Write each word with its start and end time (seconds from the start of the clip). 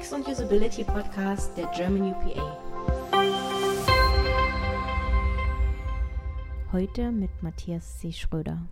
UX 0.00 0.12
und 0.12 0.26
Usability 0.26 0.84
Podcast 0.84 1.56
der 1.58 1.66
German 1.76 2.12
UPA. 2.12 2.58
Heute 6.72 7.12
mit 7.12 7.30
Matthias 7.42 7.98
C. 7.98 8.10
Schröder. 8.12 8.66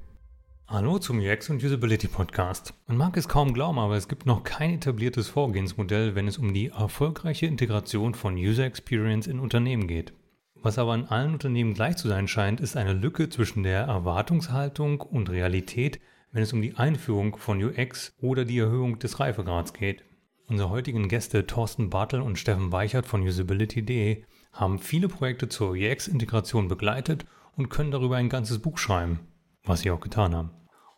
Hallo 0.69 0.99
zum 0.99 1.19
UX 1.19 1.51
und 1.51 1.63
Usability 1.63 2.09
Podcast. 2.09 2.73
Man 2.87 2.97
mag 2.97 3.17
es 3.17 3.29
kaum 3.29 3.53
glauben, 3.53 3.79
aber 3.79 3.97
es 3.97 4.09
gibt 4.09 4.25
noch 4.27 4.43
kein 4.43 4.75
etabliertes 4.75 5.29
Vorgehensmodell, 5.29 6.15
wenn 6.15 6.29
es 6.29 6.39
um 6.39 6.55
die 6.55 6.69
erfolgreiche 6.69 7.47
Integration 7.47 8.15
von 8.15 8.35
User 8.37 8.65
Experience 8.65 9.27
in 9.27 9.39
Unternehmen 9.39 9.87
geht. 9.87 10.15
Was 10.55 10.79
aber 10.79 10.95
in 10.95 11.05
allen 11.05 11.35
Unternehmen 11.35 11.75
gleich 11.75 11.97
zu 11.97 12.09
sein 12.09 12.29
scheint, 12.29 12.61
ist 12.61 12.77
eine 12.77 12.95
Lücke 12.95 13.29
zwischen 13.29 13.65
der 13.65 13.83
Erwartungshaltung 13.83 15.01
und 15.03 15.29
Realität, 15.31 16.01
wenn 16.33 16.43
es 16.43 16.53
um 16.53 16.63
die 16.63 16.77
Einführung 16.77 17.37
von 17.37 17.63
UX 17.63 18.15
oder 18.21 18.45
die 18.47 18.59
Erhöhung 18.59 18.99
des 18.99 19.21
Reifegrads 19.21 19.75
geht. 19.75 20.08
Unsere 20.51 20.71
heutigen 20.71 21.09
Gäste 21.09 21.47
Thorsten 21.47 21.91
Bartel 21.91 22.23
und 22.23 22.39
Steffen 22.39 22.73
Weichert 22.73 23.05
von 23.05 23.21
Usability.de 23.21 24.25
haben 24.55 24.79
viele 24.79 25.09
Projekte 25.09 25.51
zur 25.51 25.73
UX-Integration 25.73 26.69
begleitet 26.69 27.27
und 27.57 27.69
können 27.69 27.91
darüber 27.91 28.17
ein 28.17 28.31
ganzes 28.31 28.59
Buch 28.59 28.79
schreiben, 28.79 29.21
was 29.65 29.81
sie 29.81 29.91
auch 29.91 30.01
getan 30.01 30.35
haben. 30.35 30.51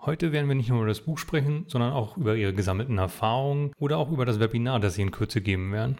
Heute 0.02 0.30
werden 0.30 0.46
wir 0.46 0.54
nicht 0.54 0.68
nur 0.68 0.78
über 0.78 0.86
das 0.86 1.00
Buch 1.00 1.18
sprechen, 1.18 1.64
sondern 1.66 1.92
auch 1.92 2.16
über 2.16 2.36
ihre 2.36 2.54
gesammelten 2.54 2.98
Erfahrungen 2.98 3.73
oder 3.76 3.98
auch 3.98 4.12
über 4.12 4.24
das 4.24 4.38
Webinar, 4.38 4.78
das 4.78 4.95
sie 4.95 5.02
in 5.02 5.10
Kürze 5.10 5.40
geben 5.40 5.73
werden. 5.73 5.98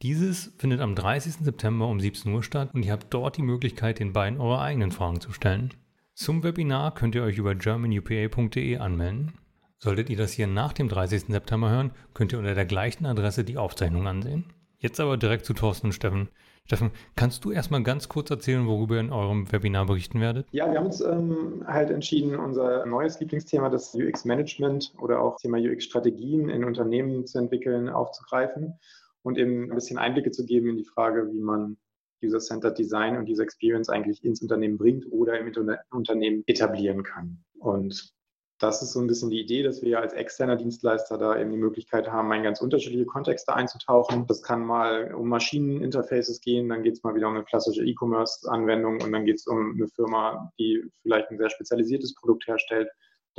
Dieses 0.00 0.54
findet 0.56 0.80
am 0.80 0.94
30. 0.94 1.44
September 1.44 1.88
um 1.88 2.00
17 2.00 2.32
Uhr 2.32 2.42
statt 2.42 2.70
und 2.72 2.86
ihr 2.86 2.92
habt 2.92 3.12
dort 3.12 3.36
die 3.36 3.42
Möglichkeit, 3.42 3.98
den 3.98 4.14
beiden 4.14 4.40
eure 4.40 4.62
eigenen 4.62 4.92
Fragen 4.92 5.20
zu 5.20 5.32
stellen. 5.32 5.74
Zum 6.14 6.42
Webinar 6.42 6.94
könnt 6.94 7.14
ihr 7.14 7.22
euch 7.22 7.36
über 7.36 7.54
germanupa.de 7.54 8.78
anmelden. 8.78 9.34
Solltet 9.80 10.10
ihr 10.10 10.16
das 10.16 10.32
hier 10.32 10.48
nach 10.48 10.72
dem 10.72 10.88
30. 10.88 11.26
September 11.28 11.70
hören, 11.70 11.92
könnt 12.12 12.32
ihr 12.32 12.38
unter 12.40 12.56
der 12.56 12.66
gleichen 12.66 13.06
Adresse 13.06 13.44
die 13.44 13.56
Aufzeichnung 13.56 14.08
ansehen. 14.08 14.44
Jetzt 14.78 14.98
aber 14.98 15.16
direkt 15.16 15.44
zu 15.44 15.54
Thorsten 15.54 15.88
und 15.88 15.92
Steffen. 15.92 16.28
Steffen, 16.64 16.90
kannst 17.14 17.44
du 17.44 17.52
erstmal 17.52 17.84
ganz 17.84 18.08
kurz 18.08 18.28
erzählen, 18.30 18.66
worüber 18.66 18.96
ihr 18.96 19.00
in 19.00 19.12
eurem 19.12 19.50
Webinar 19.52 19.86
berichten 19.86 20.20
werdet? 20.20 20.48
Ja, 20.50 20.68
wir 20.68 20.78
haben 20.78 20.86
uns 20.86 21.00
ähm, 21.00 21.64
halt 21.66 21.90
entschieden, 21.90 22.34
unser 22.36 22.86
neues 22.86 23.20
Lieblingsthema, 23.20 23.70
das 23.70 23.94
UX-Management 23.94 24.94
oder 25.00 25.20
auch 25.22 25.36
Thema 25.36 25.58
UX-Strategien 25.58 26.48
in 26.48 26.64
Unternehmen 26.64 27.24
zu 27.26 27.38
entwickeln, 27.38 27.88
aufzugreifen 27.88 28.78
und 29.22 29.38
eben 29.38 29.70
ein 29.70 29.74
bisschen 29.76 29.98
Einblicke 29.98 30.32
zu 30.32 30.44
geben 30.44 30.70
in 30.70 30.76
die 30.76 30.84
Frage, 30.84 31.30
wie 31.32 31.40
man 31.40 31.76
User-Centered 32.22 32.76
Design 32.76 33.16
und 33.16 33.28
User 33.28 33.44
Experience 33.44 33.88
eigentlich 33.88 34.24
ins 34.24 34.42
Unternehmen 34.42 34.76
bringt 34.76 35.06
oder 35.10 35.38
im 35.38 35.52
Unternehmen 35.90 36.42
etablieren 36.46 37.04
kann. 37.04 37.44
Und 37.60 38.12
das 38.58 38.82
ist 38.82 38.92
so 38.92 39.00
ein 39.00 39.06
bisschen 39.06 39.30
die 39.30 39.40
Idee, 39.40 39.62
dass 39.62 39.82
wir 39.82 40.00
als 40.00 40.12
externer 40.12 40.56
Dienstleister 40.56 41.16
da 41.16 41.38
eben 41.38 41.50
die 41.50 41.56
Möglichkeit 41.56 42.10
haben, 42.10 42.32
in 42.32 42.42
ganz 42.42 42.60
unterschiedliche 42.60 43.06
Kontexte 43.06 43.54
einzutauchen. 43.54 44.26
Das 44.26 44.42
kann 44.42 44.64
mal 44.64 45.14
um 45.14 45.28
Maschineninterfaces 45.28 46.40
gehen, 46.40 46.68
dann 46.68 46.82
geht 46.82 46.94
es 46.94 47.02
mal 47.02 47.14
wieder 47.14 47.28
um 47.28 47.34
eine 47.34 47.44
klassische 47.44 47.84
E-Commerce-Anwendung 47.84 49.00
und 49.00 49.12
dann 49.12 49.24
geht 49.24 49.36
es 49.36 49.46
um 49.46 49.74
eine 49.76 49.88
Firma, 49.88 50.52
die 50.58 50.82
vielleicht 51.02 51.30
ein 51.30 51.38
sehr 51.38 51.50
spezialisiertes 51.50 52.14
Produkt 52.14 52.46
herstellt 52.46 52.88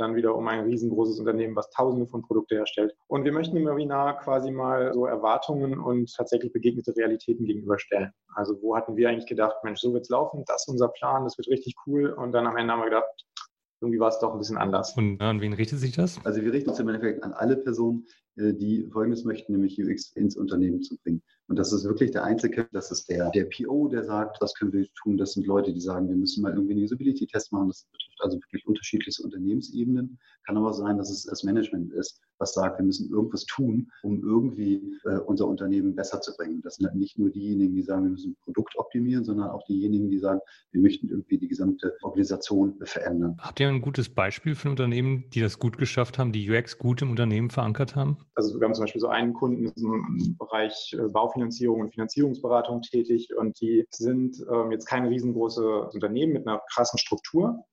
dann 0.00 0.16
wieder 0.16 0.34
um 0.34 0.48
ein 0.48 0.64
riesengroßes 0.64 1.18
Unternehmen, 1.18 1.54
was 1.54 1.70
tausende 1.70 2.06
von 2.06 2.22
Produkten 2.22 2.56
herstellt. 2.56 2.94
Und 3.06 3.24
wir 3.24 3.32
möchten 3.32 3.56
im 3.56 3.66
Webinar 3.66 4.18
quasi 4.18 4.50
mal 4.50 4.92
so 4.94 5.06
Erwartungen 5.06 5.78
und 5.78 6.12
tatsächlich 6.14 6.52
begegnete 6.52 6.96
Realitäten 6.96 7.44
gegenüberstellen. 7.44 8.12
Also 8.34 8.60
wo 8.62 8.76
hatten 8.76 8.96
wir 8.96 9.08
eigentlich 9.08 9.26
gedacht, 9.26 9.56
Mensch, 9.62 9.80
so 9.80 9.92
wird 9.92 10.04
es 10.04 10.08
laufen, 10.08 10.44
das 10.46 10.62
ist 10.62 10.68
unser 10.68 10.88
Plan, 10.88 11.24
das 11.24 11.36
wird 11.38 11.48
richtig 11.48 11.74
cool. 11.86 12.12
Und 12.12 12.32
dann 12.32 12.46
am 12.46 12.56
Ende 12.56 12.72
haben 12.72 12.80
wir 12.80 12.86
gedacht, 12.86 13.26
irgendwie 13.80 14.00
war 14.00 14.08
es 14.08 14.18
doch 14.18 14.32
ein 14.32 14.38
bisschen 14.38 14.58
anders. 14.58 14.96
Und 14.96 15.20
an 15.20 15.40
wen 15.40 15.52
richtet 15.52 15.78
sich 15.78 15.92
das? 15.92 16.18
Also 16.24 16.42
wir 16.42 16.52
richten 16.52 16.70
uns 16.70 16.78
im 16.78 16.88
Endeffekt 16.88 17.22
an 17.22 17.32
alle 17.32 17.56
Personen, 17.56 18.06
die 18.40 18.88
Folgendes 18.90 19.24
möchten, 19.24 19.52
nämlich 19.52 19.80
UX 19.82 20.12
ins 20.16 20.36
Unternehmen 20.36 20.82
zu 20.82 20.96
bringen. 20.98 21.22
Und 21.48 21.58
das 21.58 21.72
ist 21.72 21.84
wirklich 21.84 22.12
der 22.12 22.22
Einzelne, 22.22 22.68
das 22.72 22.92
ist 22.92 23.08
der, 23.08 23.28
der 23.30 23.46
PO, 23.46 23.88
der 23.88 24.04
sagt, 24.04 24.40
was 24.40 24.54
können 24.54 24.72
wir 24.72 24.86
tun. 25.02 25.18
Das 25.18 25.32
sind 25.32 25.46
Leute, 25.46 25.72
die 25.72 25.80
sagen, 25.80 26.08
wir 26.08 26.14
müssen 26.14 26.42
mal 26.42 26.52
irgendwie 26.52 26.74
einen 26.74 26.84
Usability-Test 26.84 27.52
machen. 27.52 27.68
Das 27.68 27.86
betrifft 27.90 28.20
also 28.20 28.38
wirklich 28.38 28.66
unterschiedlichste 28.66 29.24
Unternehmensebenen. 29.24 30.18
Kann 30.46 30.56
aber 30.56 30.72
sein, 30.72 30.96
dass 30.96 31.10
es 31.10 31.24
das 31.24 31.42
Management 31.42 31.92
ist, 31.92 32.20
was 32.38 32.54
sagt, 32.54 32.78
wir 32.78 32.84
müssen 32.84 33.10
irgendwas 33.10 33.44
tun, 33.46 33.90
um 34.02 34.22
irgendwie 34.22 34.96
äh, 35.04 35.18
unser 35.26 35.46
Unternehmen 35.46 35.94
besser 35.94 36.20
zu 36.20 36.36
bringen. 36.36 36.60
Das 36.62 36.76
sind 36.76 36.86
halt 36.86 36.96
nicht 36.96 37.18
nur 37.18 37.30
diejenigen, 37.30 37.74
die 37.74 37.82
sagen, 37.82 38.04
wir 38.04 38.10
müssen 38.10 38.32
ein 38.32 38.44
Produkt 38.44 38.78
optimieren, 38.78 39.24
sondern 39.24 39.50
auch 39.50 39.64
diejenigen, 39.66 40.08
die 40.08 40.18
sagen, 40.18 40.40
wir 40.72 40.80
möchten 40.80 41.08
irgendwie 41.08 41.38
die 41.38 41.48
gesamte 41.48 41.96
Organisation 42.02 42.78
verändern. 42.84 43.36
Habt 43.38 43.60
ihr 43.60 43.68
ein 43.68 43.80
gutes 43.80 44.08
Beispiel 44.08 44.54
für 44.54 44.70
Unternehmen, 44.70 45.24
die 45.30 45.40
das 45.40 45.58
gut 45.58 45.78
geschafft 45.78 46.18
haben, 46.18 46.32
die 46.32 46.48
UX 46.48 46.78
gut 46.78 47.02
im 47.02 47.10
Unternehmen 47.10 47.50
verankert 47.50 47.96
haben? 47.96 48.18
Also 48.34 48.58
wir 48.58 48.64
haben 48.64 48.74
zum 48.74 48.84
Beispiel 48.84 49.00
so 49.00 49.08
einen 49.08 49.32
Kunden 49.32 49.72
im 49.76 50.36
Bereich 50.38 50.96
äh, 50.98 51.08
Baufinanzierung 51.08 51.80
und 51.80 51.92
Finanzierungsberatung 51.92 52.82
tätig 52.82 53.28
und 53.36 53.60
die 53.60 53.86
sind 53.90 54.36
ähm, 54.52 54.70
jetzt 54.70 54.86
kein 54.86 55.06
riesengroßes 55.06 55.94
Unternehmen 55.94 56.32
mit 56.32 56.46
einer 56.46 56.62
krassen 56.72 56.98
Struktur, 56.98 57.64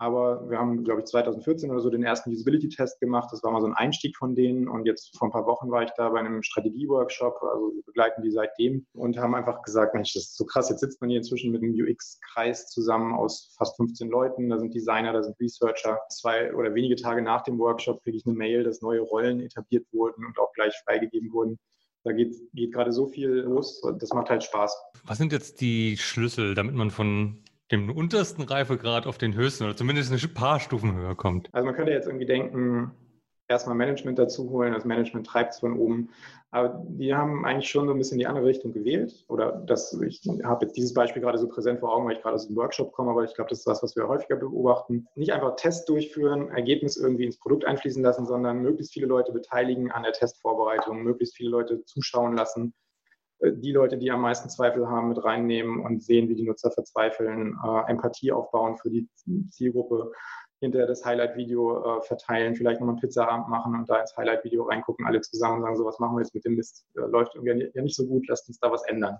aber 0.00 0.48
wir 0.48 0.58
haben, 0.58 0.82
glaube 0.82 1.00
ich, 1.00 1.06
2014 1.08 1.70
oder 1.70 1.80
so 1.80 1.90
den 1.90 2.02
ersten 2.02 2.30
Usability-Test 2.30 3.00
gemacht. 3.00 3.28
Das 3.32 3.42
war 3.42 3.52
mal 3.52 3.60
so 3.60 3.66
ein 3.66 3.74
Einstieg 3.74 4.16
von 4.16 4.34
denen. 4.34 4.66
Und 4.66 4.86
jetzt 4.86 5.14
vor 5.18 5.28
ein 5.28 5.30
paar 5.30 5.44
Wochen 5.44 5.70
war 5.70 5.82
ich 5.82 5.90
da 5.94 6.08
bei 6.08 6.18
einem 6.18 6.42
Strategie-Workshop. 6.42 7.34
Also 7.42 7.74
wir 7.74 7.82
begleiten 7.82 8.22
die 8.22 8.30
seitdem 8.30 8.86
und 8.94 9.18
haben 9.18 9.34
einfach 9.34 9.60
gesagt, 9.60 9.92
Mensch, 9.92 10.14
das 10.14 10.22
ist 10.22 10.38
so 10.38 10.46
krass. 10.46 10.70
Jetzt 10.70 10.80
sitzt 10.80 11.02
man 11.02 11.10
hier 11.10 11.18
inzwischen 11.18 11.52
mit 11.52 11.62
einem 11.62 11.74
UX-Kreis 11.74 12.68
zusammen 12.68 13.12
aus 13.14 13.54
fast 13.58 13.76
15 13.76 14.08
Leuten. 14.08 14.48
Da 14.48 14.58
sind 14.58 14.74
Designer, 14.74 15.12
da 15.12 15.22
sind 15.22 15.38
Researcher. 15.38 15.98
Zwei 16.08 16.54
oder 16.54 16.74
wenige 16.74 16.96
Tage 16.96 17.20
nach 17.20 17.42
dem 17.42 17.58
Workshop 17.58 18.02
kriege 18.02 18.16
ich 18.16 18.24
eine 18.24 18.34
Mail, 18.34 18.64
dass 18.64 18.80
neue 18.80 19.00
Rollen 19.00 19.40
etabliert 19.40 19.86
wurden 19.92 20.24
und 20.24 20.38
auch 20.38 20.54
gleich 20.54 20.72
freigegeben 20.86 21.30
wurden. 21.30 21.58
Da 22.04 22.12
geht, 22.12 22.34
geht 22.54 22.72
gerade 22.72 22.92
so 22.92 23.06
viel 23.06 23.28
los. 23.28 23.82
Das 23.98 24.14
macht 24.14 24.30
halt 24.30 24.44
Spaß. 24.44 24.74
Was 25.04 25.18
sind 25.18 25.30
jetzt 25.30 25.60
die 25.60 25.98
Schlüssel, 25.98 26.54
damit 26.54 26.74
man 26.74 26.90
von 26.90 27.44
dem 27.70 27.90
untersten 27.90 28.42
Reifegrad 28.42 29.06
auf 29.06 29.18
den 29.18 29.34
höchsten 29.34 29.64
oder 29.64 29.76
zumindest 29.76 30.12
ein 30.12 30.34
paar 30.34 30.60
Stufen 30.60 30.94
höher 30.94 31.14
kommt. 31.14 31.48
Also 31.52 31.66
man 31.66 31.74
könnte 31.74 31.92
jetzt 31.92 32.06
irgendwie 32.06 32.26
denken, 32.26 32.92
erstmal 33.50 33.76
Management 33.76 34.18
dazu 34.18 34.48
holen, 34.50 34.72
das 34.72 34.84
Management 34.84 35.26
treibt 35.26 35.54
es 35.54 35.60
von 35.60 35.78
oben. 35.78 36.10
Aber 36.52 36.82
die 36.88 37.14
haben 37.14 37.44
eigentlich 37.44 37.70
schon 37.70 37.86
so 37.86 37.92
ein 37.92 37.98
bisschen 37.98 38.18
die 38.18 38.26
andere 38.26 38.46
Richtung 38.46 38.72
gewählt. 38.72 39.24
Oder 39.28 39.52
das, 39.66 39.92
ich 40.00 40.20
habe 40.42 40.64
jetzt 40.64 40.76
dieses 40.76 40.94
Beispiel 40.94 41.22
gerade 41.22 41.38
so 41.38 41.48
präsent 41.48 41.78
vor 41.78 41.94
Augen, 41.94 42.06
weil 42.06 42.16
ich 42.16 42.22
gerade 42.22 42.34
aus 42.34 42.48
dem 42.48 42.56
Workshop 42.56 42.92
komme, 42.92 43.12
aber 43.12 43.22
ich 43.22 43.34
glaube, 43.34 43.50
das 43.50 43.60
ist 43.60 43.68
das, 43.68 43.82
was 43.82 43.94
wir 43.94 44.08
häufiger 44.08 44.36
beobachten. 44.36 45.06
Nicht 45.14 45.32
einfach 45.32 45.54
Tests 45.54 45.84
durchführen, 45.84 46.48
Ergebnis 46.48 46.96
irgendwie 46.96 47.24
ins 47.24 47.38
Produkt 47.38 47.64
einfließen 47.64 48.02
lassen, 48.02 48.26
sondern 48.26 48.62
möglichst 48.62 48.92
viele 48.92 49.06
Leute 49.06 49.32
beteiligen 49.32 49.92
an 49.92 50.02
der 50.02 50.12
Testvorbereitung, 50.12 51.02
möglichst 51.02 51.36
viele 51.36 51.50
Leute 51.50 51.84
zuschauen 51.84 52.34
lassen 52.34 52.74
die 53.42 53.72
Leute, 53.72 53.96
die 53.98 54.10
am 54.10 54.20
meisten 54.20 54.50
Zweifel 54.50 54.88
haben, 54.88 55.08
mit 55.08 55.22
reinnehmen 55.24 55.80
und 55.80 56.02
sehen, 56.02 56.28
wie 56.28 56.34
die 56.34 56.44
Nutzer 56.44 56.70
verzweifeln, 56.70 57.58
äh, 57.64 57.90
Empathie 57.90 58.32
aufbauen 58.32 58.76
für 58.76 58.90
die 58.90 59.08
Zielgruppe, 59.50 60.12
hinterher 60.60 60.86
das 60.86 61.04
Highlight-Video 61.04 61.98
äh, 61.98 62.02
verteilen, 62.02 62.54
vielleicht 62.54 62.80
nochmal 62.80 62.94
einen 62.94 63.00
Pizzaabend 63.00 63.48
machen 63.48 63.74
und 63.74 63.88
da 63.88 63.98
ins 64.00 64.14
Highlight-Video 64.16 64.64
reingucken, 64.64 65.06
alle 65.06 65.20
zusammen 65.22 65.56
und 65.56 65.62
sagen, 65.62 65.76
so 65.76 65.84
was 65.86 65.98
machen 65.98 66.16
wir 66.16 66.20
jetzt 66.20 66.34
mit 66.34 66.44
dem 66.44 66.54
Mist, 66.54 66.86
äh, 66.96 67.00
läuft 67.00 67.34
irgendwie 67.34 67.70
ja 67.72 67.82
nicht 67.82 67.96
so 67.96 68.06
gut, 68.06 68.26
lasst 68.28 68.48
uns 68.48 68.58
da 68.58 68.70
was 68.70 68.86
ändern. 68.86 69.18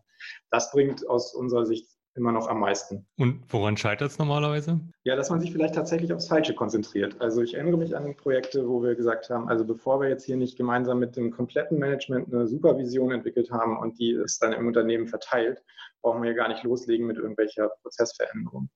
Das 0.51 0.71
bringt 0.71 1.09
aus 1.09 1.35
unserer 1.35 1.65
Sicht 1.65 1.89
immer 2.15 2.33
noch 2.33 2.49
am 2.49 2.61
meisten. 2.61 3.07
Und 3.19 3.43
woran 3.49 3.77
scheitert 3.77 4.11
es 4.11 4.19
normalerweise? 4.19 4.81
Ja, 5.05 5.17
dass 5.17 5.31
man 5.31 5.41
sich 5.41 5.53
vielleicht 5.53 5.75
tatsächlich 5.75 6.13
aufs 6.13 6.29
Falsche 6.29 6.55
konzentriert. 6.55 7.21
Also 7.21 7.43
ich 7.43 7.55
erinnere 7.55 7.79
mich 7.79 7.97
an 7.97 8.17
Projekte, 8.17 8.69
wo 8.69 8.83
wir 8.83 8.95
gesagt 8.95 9.31
haben, 9.31 9.49
also 9.49 9.65
bevor 9.65 10.01
wir 10.01 10.09
jetzt 10.09 10.25
hier 10.25 10.37
nicht 10.37 10.57
gemeinsam 10.57 10.99
mit 10.99 11.17
dem 11.17 11.31
kompletten 11.31 11.79
Management 11.79 12.33
eine 12.33 12.47
Supervision 12.47 13.13
entwickelt 13.13 13.51
haben 13.51 13.79
und 13.79 13.99
die 13.99 14.13
ist 14.13 14.43
dann 14.43 14.53
im 14.53 14.67
Unternehmen 14.67 15.07
verteilt, 15.07 15.63
brauchen 16.03 16.23
wir 16.23 16.31
ja 16.31 16.37
gar 16.37 16.49
nicht 16.49 16.65
loslegen 16.65 17.07
mit 17.07 17.17
irgendwelcher 17.17 17.71
Prozessveränderung. 17.83 18.69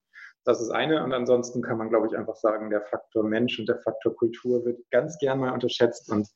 Das 0.44 0.60
ist 0.60 0.70
eine. 0.70 1.02
Und 1.02 1.12
ansonsten 1.12 1.62
kann 1.62 1.78
man, 1.78 1.88
glaube 1.88 2.06
ich, 2.06 2.16
einfach 2.16 2.36
sagen, 2.36 2.68
der 2.68 2.82
Faktor 2.82 3.24
Mensch 3.24 3.58
und 3.58 3.66
der 3.66 3.78
Faktor 3.78 4.14
Kultur 4.14 4.64
wird 4.64 4.78
ganz 4.90 5.18
gern 5.18 5.40
mal 5.40 5.52
unterschätzt. 5.52 6.12
Und 6.12 6.28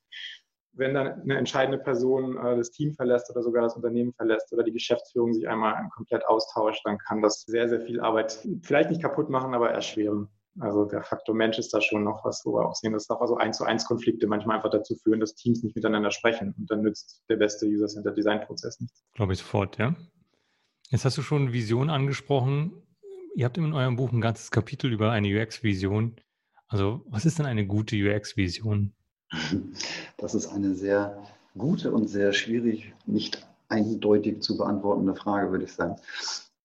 wenn 0.79 0.95
dann 0.95 1.21
eine 1.23 1.37
entscheidende 1.37 1.79
Person 1.79 2.37
äh, 2.37 2.57
das 2.57 2.71
Team 2.71 2.95
verlässt 2.95 3.31
oder 3.31 3.43
sogar 3.43 3.63
das 3.63 3.77
Unternehmen 3.77 4.13
verlässt 4.13 4.53
oder 4.53 4.63
die 4.63 4.73
Geschäftsführung 4.73 5.33
sich 5.35 5.49
einmal 5.49 5.89
komplett 5.95 6.27
austauscht, 6.27 6.83
dann 6.85 6.99
kann 6.99 7.21
das 7.21 7.43
sehr, 7.43 7.69
sehr 7.69 7.81
viel 7.81 8.01
Arbeit 8.01 8.47
vielleicht 8.63 8.91
nicht 8.91 9.03
kaputt 9.03 9.29
machen, 9.29 9.55
aber 9.55 9.71
erschweren. 9.71 10.29
Also 10.61 10.85
der 10.85 11.03
Faktor 11.03 11.35
Mensch 11.35 11.59
ist 11.59 11.73
da 11.73 11.81
schon 11.81 12.03
noch 12.05 12.25
was, 12.25 12.43
wo 12.45 12.55
wir 12.55 12.67
auch 12.67 12.75
sehen, 12.75 12.93
dass 12.93 13.09
auch 13.11 13.21
also 13.21 13.37
eins 13.37 13.59
zu 13.59 13.65
eins 13.65 13.85
Konflikte 13.85 14.27
manchmal 14.27 14.57
einfach 14.57 14.71
dazu 14.71 14.97
führen, 14.97 15.21
dass 15.21 15.35
Teams 15.35 15.63
nicht 15.63 15.77
miteinander 15.77 16.11
sprechen 16.11 16.55
und 16.59 16.71
dann 16.71 16.83
nützt 16.83 17.23
der 17.29 17.37
beste 17.37 17.67
User-Centered 17.67 18.17
Design-Prozess 18.17 18.81
nichts. 18.81 19.05
Glaube 19.15 19.35
ich 19.35 19.39
sofort, 19.39 19.79
ja. 19.79 19.95
Jetzt 20.91 21.05
hast 21.05 21.19
du 21.19 21.23
schon 21.23 21.53
Vision 21.53 21.91
angesprochen. 21.91 22.83
Ihr 23.37 23.45
habt 23.45 23.59
in 23.59 23.73
eurem 23.73 23.97
Buch 23.97 24.11
ein 24.11 24.21
ganzes 24.21 24.51
Kapitel 24.51 24.93
über 24.93 25.13
eine 25.13 25.29
UX-Vision. 25.29 26.17
Also 26.67 27.05
was 27.09 27.25
ist 27.25 27.39
denn 27.39 27.47
eine 27.47 27.67
gute 27.67 27.95
UX-Vision? 27.97 28.95
Das 30.17 30.35
ist 30.35 30.49
eine 30.49 30.75
sehr 30.75 31.23
gute 31.57 31.93
und 31.93 32.09
sehr 32.09 32.33
schwierig, 32.33 32.95
nicht 33.07 33.47
eindeutig 33.69 34.43
zu 34.43 34.57
beantwortende 34.57 35.15
Frage, 35.15 35.51
würde 35.51 35.65
ich 35.65 35.73
sagen. 35.73 35.97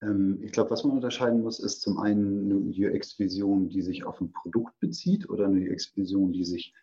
Ähm, 0.02 0.40
ich 0.42 0.52
glaube, 0.52 0.72
was 0.72 0.84
man 0.84 0.96
unterscheiden 0.96 1.42
muss, 1.42 1.60
ist 1.60 1.82
zum 1.82 2.00
einen 2.00 2.52
eine 2.52 2.92
UX-Vision, 2.92 3.70
die 3.70 3.82
sich 3.82 4.06
auf 4.06 4.22
ein 4.22 4.32
Produkt 4.32 4.80
bezieht 4.80 5.30
oder 5.30 5.46
eine 5.46 5.70
UX-Vision, 5.70 6.32
die 6.34 6.46
sich 6.46 6.74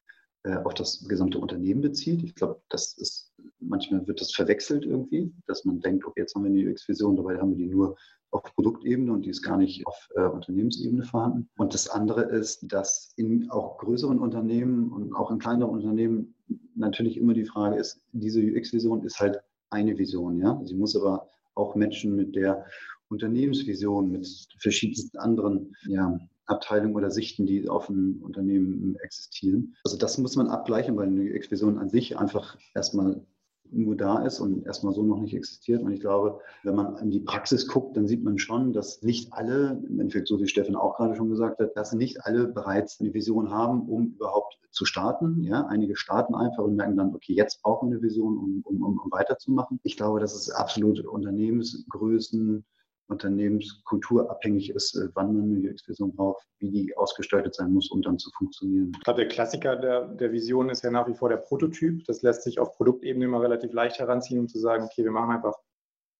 äh, 0.43 0.57
auf 0.57 0.75
das 0.75 1.07
gesamte 1.09 1.39
Unternehmen 1.39 1.81
bezieht. 1.81 2.23
Ich 2.23 2.35
glaube, 2.35 2.61
das 2.69 2.95
ist 2.95 3.31
manchmal 3.61 4.07
wird 4.07 4.21
das 4.21 4.33
verwechselt 4.33 4.85
irgendwie, 4.85 5.33
dass 5.47 5.65
man 5.65 5.81
denkt, 5.81 6.05
okay, 6.05 6.21
jetzt 6.21 6.35
haben 6.35 6.45
wir 6.45 6.51
eine 6.51 6.73
UX-Vision, 6.73 7.17
dabei 7.17 7.39
haben 7.39 7.51
wir 7.51 7.67
die 7.67 7.73
nur 7.73 7.97
auf 8.31 8.43
Produktebene 8.55 9.13
und 9.13 9.23
die 9.23 9.31
ist 9.31 9.43
gar 9.43 9.57
nicht 9.57 9.87
auf 9.87 10.09
äh, 10.15 10.23
Unternehmensebene 10.23 11.05
vorhanden. 11.05 11.49
Und 11.57 11.75
das 11.75 11.89
andere 11.89 12.23
ist, 12.23 12.61
dass 12.63 13.13
in 13.17 13.51
auch 13.51 13.79
größeren 13.79 14.19
Unternehmen 14.19 14.91
und 14.93 15.15
auch 15.15 15.31
in 15.31 15.39
kleineren 15.39 15.75
Unternehmen 15.75 16.35
natürlich 16.75 17.17
immer 17.17 17.35
die 17.35 17.45
Frage 17.45 17.77
ist, 17.77 18.01
diese 18.13 18.41
UX-Vision 18.41 19.05
ist 19.05 19.21
halt 19.21 19.41
eine 19.71 19.97
Vision, 19.99 20.39
ja. 20.39 20.61
Sie 20.65 20.75
muss 20.75 20.97
aber 20.97 21.29
auch 21.55 21.75
Menschen 21.75 22.17
mit 22.17 22.35
der 22.35 22.65
Unternehmensvision, 23.09 24.11
mit 24.11 24.27
verschiedensten 24.59 25.19
anderen 25.19 25.75
ja, 25.87 26.19
Abteilungen 26.47 26.95
oder 26.95 27.11
Sichten, 27.11 27.47
die 27.47 27.69
auf 27.69 27.89
einem 27.89 28.23
Unternehmen 28.23 28.97
existieren. 29.03 29.77
Also 29.85 29.97
das 29.97 30.19
muss 30.19 30.37
man 30.37 30.49
abgleichen, 30.49 30.97
weil 30.97 31.09
eine 31.09 31.23
UX-Vision 31.23 31.79
an 31.79 31.89
sich 31.89 32.19
einfach 32.19 32.57
erstmal 32.75 33.25
nur 33.73 33.97
da 33.97 34.25
ist 34.25 34.41
und 34.41 34.67
erstmal 34.67 34.93
so 34.93 35.03
noch 35.03 35.21
nicht 35.21 35.35
existiert. 35.35 35.83
Und 35.83 35.93
ich 35.93 36.01
glaube, 36.01 36.41
wenn 36.63 36.75
man 36.75 36.97
in 36.99 37.11
die 37.11 37.21
Praxis 37.21 37.67
guckt, 37.67 37.97
dann 37.97 38.07
sieht 38.07 38.25
man 38.25 38.39
schon, 38.39 38.73
dass 38.73 39.03
nicht 39.03 39.33
alle, 39.33 39.81
im 39.89 40.01
Endeffekt 40.01 40.29
so 40.29 40.41
wie 40.41 40.47
Stefan 40.47 40.77
auch 40.77 40.97
gerade 40.97 41.15
schon 41.15 41.31
gesagt 41.31 41.61
hat, 41.61 41.77
dass 41.77 41.93
nicht 41.93 42.25
alle 42.25 42.49
bereits 42.49 43.01
eine 43.01 43.15
Vision 43.15 43.51
haben, 43.51 43.89
um 43.89 44.15
überhaupt 44.17 44.59
zu 44.71 44.85
starten. 44.85 45.43
Ja, 45.43 45.67
einige 45.67 45.97
starten 45.97 46.35
einfach 46.35 46.65
und 46.65 46.77
merken 46.77 46.97
dann, 46.97 47.15
okay, 47.15 47.35
jetzt 47.35 47.63
brauchen 47.63 47.91
wir 47.91 47.97
eine 47.97 48.03
Vision, 48.03 48.37
um, 48.39 48.63
um, 48.65 48.83
um 48.83 49.11
weiterzumachen. 49.11 49.81
Ich 49.83 49.97
glaube, 49.97 50.21
das 50.21 50.35
ist 50.35 50.51
absolut 50.51 51.01
Unternehmensgrößen, 51.05 52.65
Unternehmenskultur 53.11 54.31
abhängig 54.31 54.71
ist, 54.71 54.97
äh, 54.97 55.09
wann 55.15 55.37
man 55.37 55.45
eine 55.45 55.71
UX-Vision 55.71 56.15
braucht, 56.15 56.47
wie 56.59 56.71
die 56.71 56.97
ausgestaltet 56.97 57.55
sein 57.55 57.73
muss, 57.73 57.91
um 57.91 58.03
dann 58.03 58.19
zu 58.19 58.31
funktionieren. 58.31 58.93
Ich 58.97 59.05
glaube, 59.05 59.21
der 59.21 59.29
Klassiker 59.29 59.77
der, 59.77 60.07
der 60.09 60.33
Vision 60.33 60.71
ist 60.71 60.83
ja 60.83 60.91
nach 60.91 61.09
wie 61.09 61.15
vor 61.15 61.29
der 61.29 61.37
Prototyp. 61.37 62.05
Das 62.07 62.23
lässt 62.23 62.43
sich 62.43 62.59
auf 62.61 62.77
Produktebene 62.77 63.25
immer 63.25 63.43
relativ 63.43 63.73
leicht 63.73 63.99
heranziehen, 63.99 64.41
um 64.41 64.49
zu 64.49 64.59
sagen, 64.59 64.85
okay, 64.85 65.05
wir 65.05 65.11
machen 65.11 65.31
einfach 65.31 65.55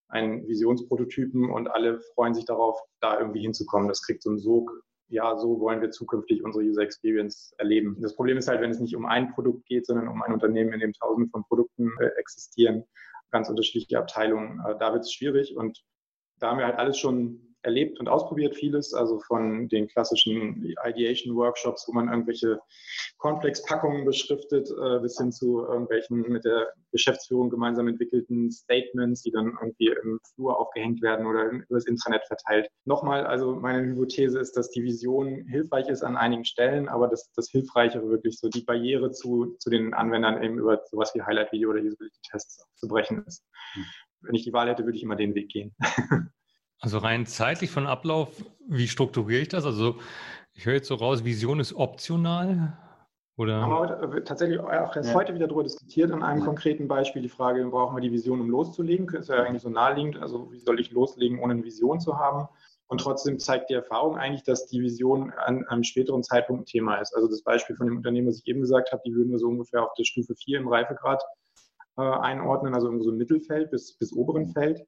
einen 0.09 0.47
Visionsprototypen 0.47 1.49
und 1.49 1.69
alle 1.69 2.01
freuen 2.13 2.33
sich 2.33 2.45
darauf, 2.45 2.79
da 2.99 3.17
irgendwie 3.17 3.41
hinzukommen. 3.41 3.87
Das 3.87 4.01
kriegt 4.01 4.21
so 4.21 4.29
einen 4.29 4.39
Sog. 4.39 4.71
Ja, 5.07 5.37
so 5.37 5.59
wollen 5.59 5.81
wir 5.81 5.91
zukünftig 5.91 6.43
unsere 6.43 6.63
User 6.63 6.81
Experience 6.81 7.53
erleben. 7.57 7.97
Das 8.01 8.15
Problem 8.15 8.37
ist 8.37 8.47
halt, 8.47 8.61
wenn 8.61 8.71
es 8.71 8.79
nicht 8.79 8.95
um 8.95 9.05
ein 9.05 9.33
Produkt 9.33 9.65
geht, 9.65 9.85
sondern 9.85 10.07
um 10.07 10.21
ein 10.21 10.33
Unternehmen, 10.33 10.73
in 10.73 10.79
dem 10.79 10.93
tausende 10.93 11.29
von 11.29 11.43
Produkten 11.43 11.91
äh, 11.99 12.07
existieren, 12.17 12.85
ganz 13.29 13.49
unterschiedliche 13.49 13.97
Abteilungen, 13.97 14.61
äh, 14.65 14.77
da 14.79 14.93
wird 14.93 15.03
es 15.03 15.11
schwierig 15.11 15.55
und 15.57 15.81
da 16.41 16.49
haben 16.49 16.57
wir 16.57 16.65
halt 16.65 16.77
alles 16.77 16.97
schon 16.97 17.51
erlebt 17.63 17.99
und 17.99 18.09
ausprobiert, 18.09 18.55
vieles, 18.55 18.93
also 18.93 19.19
von 19.19 19.67
den 19.69 19.87
klassischen 19.87 20.75
Ideation-Workshops, 20.83 21.87
wo 21.87 21.93
man 21.93 22.09
irgendwelche 22.09 22.59
Cornflakes-Packungen 23.17 24.05
beschriftet, 24.05 24.69
äh, 24.71 24.99
bis 24.99 25.17
hin 25.17 25.31
zu 25.31 25.63
irgendwelchen 25.63 26.21
mit 26.21 26.43
der 26.43 26.73
Geschäftsführung 26.91 27.49
gemeinsam 27.49 27.87
entwickelten 27.87 28.51
Statements, 28.51 29.21
die 29.21 29.31
dann 29.31 29.57
irgendwie 29.61 29.93
im 30.03 30.19
Flur 30.33 30.59
aufgehängt 30.59 31.01
werden 31.01 31.25
oder 31.25 31.45
über 31.45 31.65
das 31.69 31.85
Intranet 31.85 32.25
verteilt. 32.25 32.67
Nochmal, 32.85 33.25
also 33.25 33.55
meine 33.55 33.85
Hypothese 33.85 34.39
ist, 34.39 34.57
dass 34.57 34.71
die 34.71 34.83
Vision 34.83 35.45
hilfreich 35.47 35.87
ist 35.87 36.03
an 36.03 36.17
einigen 36.17 36.45
Stellen, 36.45 36.89
aber 36.89 37.07
dass 37.07 37.31
das 37.33 37.49
Hilfreichere 37.49 38.09
wirklich 38.09 38.39
so 38.39 38.49
die 38.49 38.63
Barriere 38.63 39.11
zu, 39.11 39.55
zu 39.59 39.69
den 39.69 39.93
Anwendern 39.93 40.41
eben 40.43 40.57
über 40.57 40.81
sowas 40.89 41.13
wie 41.13 41.21
Highlight-Video 41.21 41.69
oder 41.69 41.81
Usability-Tests 41.81 42.65
zu 42.75 42.87
brechen 42.87 43.23
ist. 43.27 43.45
Wenn 44.21 44.35
ich 44.35 44.43
die 44.43 44.53
Wahl 44.53 44.69
hätte, 44.69 44.85
würde 44.85 44.97
ich 44.97 45.03
immer 45.03 45.15
den 45.15 45.35
Weg 45.35 45.49
gehen. 45.49 45.75
also 46.79 46.97
rein 46.97 47.25
zeitlich 47.25 47.71
von 47.71 47.87
Ablauf, 47.87 48.43
wie 48.67 48.87
strukturiere 48.87 49.41
ich 49.41 49.49
das? 49.49 49.65
Also 49.65 49.97
ich 50.53 50.65
höre 50.65 50.75
jetzt 50.75 50.87
so 50.87 50.95
raus, 50.95 51.23
Vision 51.23 51.59
ist 51.59 51.73
optional. 51.73 52.77
Oder? 53.37 53.61
Haben 53.61 54.11
wir 54.11 54.17
äh, 54.17 54.23
tatsächlich 54.23 54.59
auch 54.59 54.95
erst 54.95 55.09
ja. 55.09 55.15
heute 55.15 55.33
wieder 55.33 55.47
darüber 55.47 55.63
diskutiert, 55.63 56.11
an 56.11 56.21
einem 56.21 56.43
konkreten 56.43 56.87
Beispiel 56.87 57.21
die 57.21 57.29
Frage, 57.29 57.65
brauchen 57.65 57.95
wir 57.95 58.01
die 58.01 58.11
Vision, 58.11 58.41
um 58.41 58.49
loszulegen? 58.49 59.07
Das 59.07 59.21
ist 59.21 59.29
ja 59.29 59.43
eigentlich 59.43 59.63
so 59.63 59.69
naheliegend, 59.69 60.21
also 60.21 60.51
wie 60.51 60.59
soll 60.59 60.79
ich 60.79 60.91
loslegen, 60.91 61.39
ohne 61.39 61.53
eine 61.53 61.63
Vision 61.63 61.99
zu 61.99 62.19
haben? 62.19 62.47
Und 62.87 62.99
trotzdem 62.99 63.39
zeigt 63.39 63.69
die 63.69 63.73
Erfahrung 63.73 64.17
eigentlich, 64.17 64.43
dass 64.43 64.67
die 64.67 64.81
Vision 64.81 65.31
an 65.31 65.65
einem 65.67 65.83
späteren 65.83 66.23
Zeitpunkt 66.23 66.63
ein 66.63 66.65
Thema 66.65 66.97
ist. 66.97 67.15
Also 67.15 67.29
das 67.29 67.41
Beispiel 67.41 67.75
von 67.77 67.87
dem 67.87 67.95
Unternehmen, 67.95 68.27
was 68.27 68.39
ich 68.39 68.47
eben 68.47 68.59
gesagt 68.59 68.91
habe, 68.91 69.01
die 69.05 69.15
würden 69.15 69.31
wir 69.31 69.39
so 69.39 69.47
ungefähr 69.47 69.81
auf 69.81 69.93
der 69.93 70.03
Stufe 70.03 70.35
4 70.35 70.59
im 70.59 70.67
Reifegrad 70.67 71.23
äh, 71.97 72.01
einordnen, 72.01 72.73
also 72.73 72.87
irgendwo 72.87 73.03
so 73.03 73.11
ein 73.11 73.17
Mittelfeld 73.17 73.71
bis, 73.71 73.97
bis 73.97 74.13
oberen 74.13 74.47
Feld. 74.53 74.85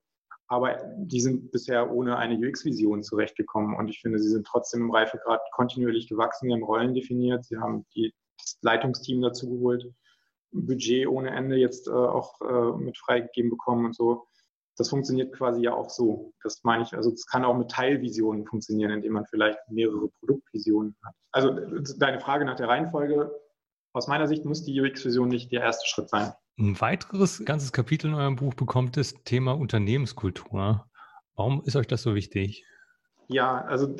Aber 0.47 0.77
die 0.97 1.21
sind 1.21 1.51
bisher 1.51 1.91
ohne 1.91 2.17
eine 2.17 2.37
UX-Vision 2.37 3.03
zurechtgekommen. 3.03 3.75
Und 3.75 3.87
ich 3.87 4.01
finde, 4.01 4.19
sie 4.19 4.29
sind 4.29 4.45
trotzdem 4.45 4.81
im 4.81 4.91
Reifegrad 4.91 5.41
kontinuierlich 5.51 6.07
gewachsen. 6.07 6.47
Sie 6.47 6.53
haben 6.53 6.63
Rollen 6.63 6.93
definiert. 6.93 7.45
Sie 7.45 7.57
haben 7.57 7.85
die, 7.95 8.13
das 8.37 8.57
Leitungsteam 8.61 9.21
dazu 9.21 9.49
geholt. 9.49 9.85
Budget 10.51 11.07
ohne 11.07 11.31
Ende 11.31 11.55
jetzt 11.55 11.87
äh, 11.87 11.91
auch 11.91 12.39
äh, 12.41 12.77
mit 12.77 12.97
freigegeben 12.97 13.49
bekommen 13.49 13.85
und 13.85 13.95
so. 13.95 14.27
Das 14.77 14.89
funktioniert 14.89 15.33
quasi 15.33 15.61
ja 15.61 15.73
auch 15.73 15.89
so. 15.89 16.33
Das 16.43 16.63
meine 16.63 16.83
ich, 16.83 16.93
also 16.93 17.11
es 17.11 17.25
kann 17.25 17.45
auch 17.45 17.55
mit 17.55 17.69
Teilvisionen 17.69 18.45
funktionieren, 18.45 18.91
indem 18.91 19.13
man 19.13 19.25
vielleicht 19.25 19.59
mehrere 19.69 20.09
Produktvisionen 20.19 20.95
hat. 21.03 21.15
Also 21.31 21.51
deine 21.97 22.19
Frage 22.19 22.45
nach 22.45 22.55
der 22.55 22.69
Reihenfolge, 22.69 23.31
aus 23.93 24.07
meiner 24.07 24.27
Sicht 24.27 24.45
muss 24.45 24.63
die 24.63 24.79
UX-Vision 24.79 25.27
nicht 25.27 25.51
der 25.51 25.61
erste 25.61 25.87
Schritt 25.87 26.09
sein. 26.09 26.33
Ein 26.57 26.79
weiteres 26.79 27.43
ganzes 27.45 27.71
Kapitel 27.71 28.07
in 28.07 28.13
eurem 28.13 28.35
Buch 28.35 28.53
bekommt 28.53 28.95
das 28.95 29.15
Thema 29.23 29.53
Unternehmenskultur. 29.53 30.85
Warum 31.35 31.63
ist 31.65 31.75
euch 31.75 31.87
das 31.87 32.03
so 32.03 32.13
wichtig? 32.13 32.63
Ja, 33.27 33.63
also 33.63 33.95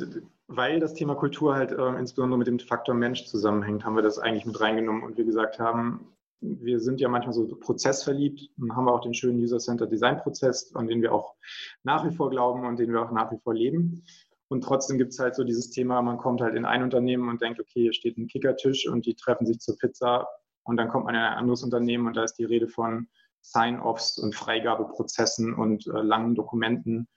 weil 0.48 0.80
das 0.80 0.94
Thema 0.94 1.16
Kultur 1.16 1.56
halt 1.56 1.72
äh, 1.72 2.00
insbesondere 2.00 2.38
mit 2.38 2.48
dem 2.48 2.60
Faktor 2.60 2.94
Mensch 2.94 3.26
zusammenhängt, 3.26 3.86
haben 3.86 3.96
wir 3.96 4.04
das 4.04 4.20
eigentlich 4.20 4.46
mit 4.46 4.60
reingenommen 4.60 5.04
und 5.04 5.18
wir 5.18 5.26
gesagt 5.26 5.58
haben, 5.60 6.14
wir 6.42 6.80
sind 6.80 7.00
ja 7.00 7.08
manchmal 7.08 7.34
so 7.34 7.48
prozessverliebt 7.48 8.50
und 8.60 8.76
haben 8.76 8.90
auch 8.90 9.02
den 9.02 9.14
schönen 9.14 9.40
User-Centered 9.40 9.92
Design-Prozess, 9.92 10.76
an 10.76 10.88
den 10.88 11.02
wir 11.02 11.14
auch 11.14 11.36
nach 11.84 12.06
wie 12.06 12.14
vor 12.14 12.30
glauben 12.30 12.68
und 12.68 12.78
den 12.78 12.92
wir 12.92 13.02
auch 13.02 13.12
nach 13.12 13.32
wie 13.32 13.40
vor 13.40 13.54
leben. 13.54 14.04
Und 14.50 14.64
trotzdem 14.64 14.98
gibt 14.98 15.14
es 15.14 15.20
halt 15.20 15.36
so 15.36 15.44
dieses 15.44 15.72
Thema, 15.72 16.02
man 16.02 16.18
kommt 16.18 16.42
halt 16.42 16.56
in 16.56 16.66
ein 16.66 16.84
Unternehmen 16.84 17.30
und 17.30 17.42
denkt, 17.42 17.60
okay, 17.60 17.82
hier 17.82 17.94
steht 17.94 18.18
ein 18.18 18.28
Kickertisch 18.28 18.88
und 18.88 19.06
die 19.06 19.16
treffen 19.16 19.48
sich 19.48 19.60
zur 19.60 19.78
Pizza 19.78 20.28
und 20.64 20.78
dann 20.78 20.90
kommt 20.90 21.06
man 21.06 21.16
in 21.16 21.22
ein 21.22 21.38
anderes 21.38 21.64
Unternehmen 21.64 22.08
und 22.08 22.16
da 22.16 22.24
ist 22.24 22.36
die 22.36 22.46
Rede 22.46 22.68
von 22.68 23.08
Sign-offs 23.42 24.18
und 24.18 24.36
Freigabeprozessen 24.36 25.54
und 25.54 25.86
äh, 25.88 26.02
langen 26.02 26.36
Dokumenten. 26.36 27.08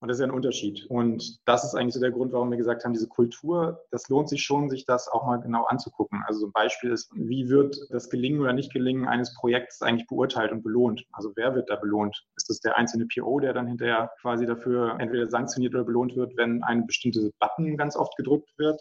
Und 0.00 0.08
das 0.08 0.18
ist 0.18 0.20
ja 0.20 0.26
ein 0.26 0.34
Unterschied. 0.34 0.84
Und 0.90 1.38
das 1.46 1.64
ist 1.64 1.74
eigentlich 1.74 1.94
so 1.94 2.00
der 2.00 2.10
Grund, 2.10 2.32
warum 2.32 2.50
wir 2.50 2.58
gesagt 2.58 2.84
haben, 2.84 2.92
diese 2.92 3.08
Kultur, 3.08 3.80
das 3.90 4.08
lohnt 4.08 4.28
sich 4.28 4.42
schon, 4.42 4.68
sich 4.68 4.84
das 4.84 5.08
auch 5.08 5.24
mal 5.24 5.38
genau 5.38 5.64
anzugucken. 5.64 6.22
Also 6.26 6.40
so 6.40 6.46
ein 6.46 6.52
Beispiel 6.52 6.92
ist, 6.92 7.10
wie 7.14 7.48
wird 7.48 7.78
das 7.90 8.10
Gelingen 8.10 8.40
oder 8.40 8.52
Nicht-Gelingen 8.52 9.08
eines 9.08 9.34
Projekts 9.34 9.80
eigentlich 9.80 10.06
beurteilt 10.06 10.52
und 10.52 10.62
belohnt? 10.62 11.04
Also 11.12 11.32
wer 11.34 11.54
wird 11.54 11.70
da 11.70 11.76
belohnt? 11.76 12.26
Ist 12.36 12.50
das 12.50 12.60
der 12.60 12.76
einzelne 12.76 13.06
PO, 13.06 13.40
der 13.40 13.54
dann 13.54 13.66
hinterher 13.66 14.10
quasi 14.20 14.44
dafür 14.44 14.96
entweder 15.00 15.30
sanktioniert 15.30 15.74
oder 15.74 15.84
belohnt 15.84 16.14
wird, 16.14 16.36
wenn 16.36 16.62
ein 16.62 16.86
bestimmtes 16.86 17.32
Button 17.40 17.76
ganz 17.78 17.96
oft 17.96 18.16
gedrückt 18.16 18.50
wird? 18.58 18.78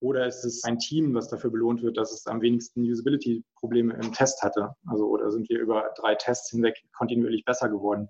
Oder 0.00 0.26
ist 0.26 0.44
es 0.44 0.62
ein 0.64 0.78
Team, 0.78 1.14
was 1.14 1.28
dafür 1.28 1.50
belohnt 1.50 1.82
wird, 1.82 1.96
dass 1.96 2.12
es 2.12 2.26
am 2.26 2.40
wenigsten 2.40 2.82
Usability-Probleme 2.82 3.94
im 3.94 4.12
Test 4.12 4.42
hatte? 4.42 4.74
Also, 4.86 5.08
oder 5.08 5.30
sind 5.30 5.48
wir 5.48 5.58
über 5.58 5.90
drei 5.96 6.14
Tests 6.14 6.50
hinweg 6.50 6.76
kontinuierlich 6.96 7.44
besser 7.44 7.68
geworden? 7.68 8.08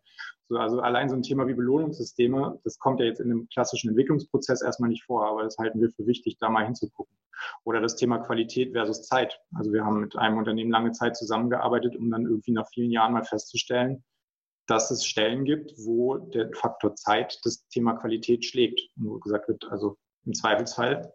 So, 0.50 0.57
also 0.57 0.80
allein 0.80 1.09
so 1.09 1.14
ein 1.14 1.23
Thema 1.23 1.47
wie 1.47 1.54
Belohnungssysteme, 1.54 2.59
das 2.64 2.78
kommt 2.78 3.00
ja 3.00 3.07
jetzt 3.07 3.21
in 3.21 3.30
einem 3.30 3.49
klassischen 3.49 3.90
Entwicklungsprozess 3.90 4.62
erstmal 4.62 4.90
nicht 4.90 5.04
vor, 5.04 5.26
aber 5.26 5.42
das 5.42 5.59
halten 5.59 5.80
wir 5.80 5.90
für 5.92 6.07
wichtig, 6.07 6.37
da 6.38 6.49
mal 6.49 6.64
hinzugucken. 6.64 7.14
Oder 7.64 7.80
das 7.80 7.97
Thema 7.97 8.18
Qualität 8.18 8.73
versus 8.73 9.02
Zeit. 9.02 9.40
Also 9.54 9.73
wir 9.73 9.85
haben 9.85 10.00
mit 10.00 10.16
einem 10.16 10.38
Unternehmen 10.38 10.71
lange 10.71 10.92
Zeit 10.92 11.16
zusammengearbeitet, 11.16 11.97
um 11.97 12.11
dann 12.11 12.26
irgendwie 12.26 12.52
nach 12.52 12.68
vielen 12.68 12.90
Jahren 12.90 13.12
mal 13.12 13.25
festzustellen, 13.25 14.04
dass 14.66 14.90
es 14.90 15.04
Stellen 15.04 15.45
gibt, 15.45 15.73
wo 15.78 16.16
der 16.16 16.50
Faktor 16.54 16.95
Zeit 16.97 17.38
das 17.45 17.66
Thema 17.68 17.95
Qualität 17.95 18.45
schlägt. 18.45 18.80
Und 18.97 19.09
wo 19.09 19.18
gesagt 19.18 19.49
wird, 19.49 19.64
also 19.71 19.97
im 20.25 20.35
Zweifelsfall 20.35 21.12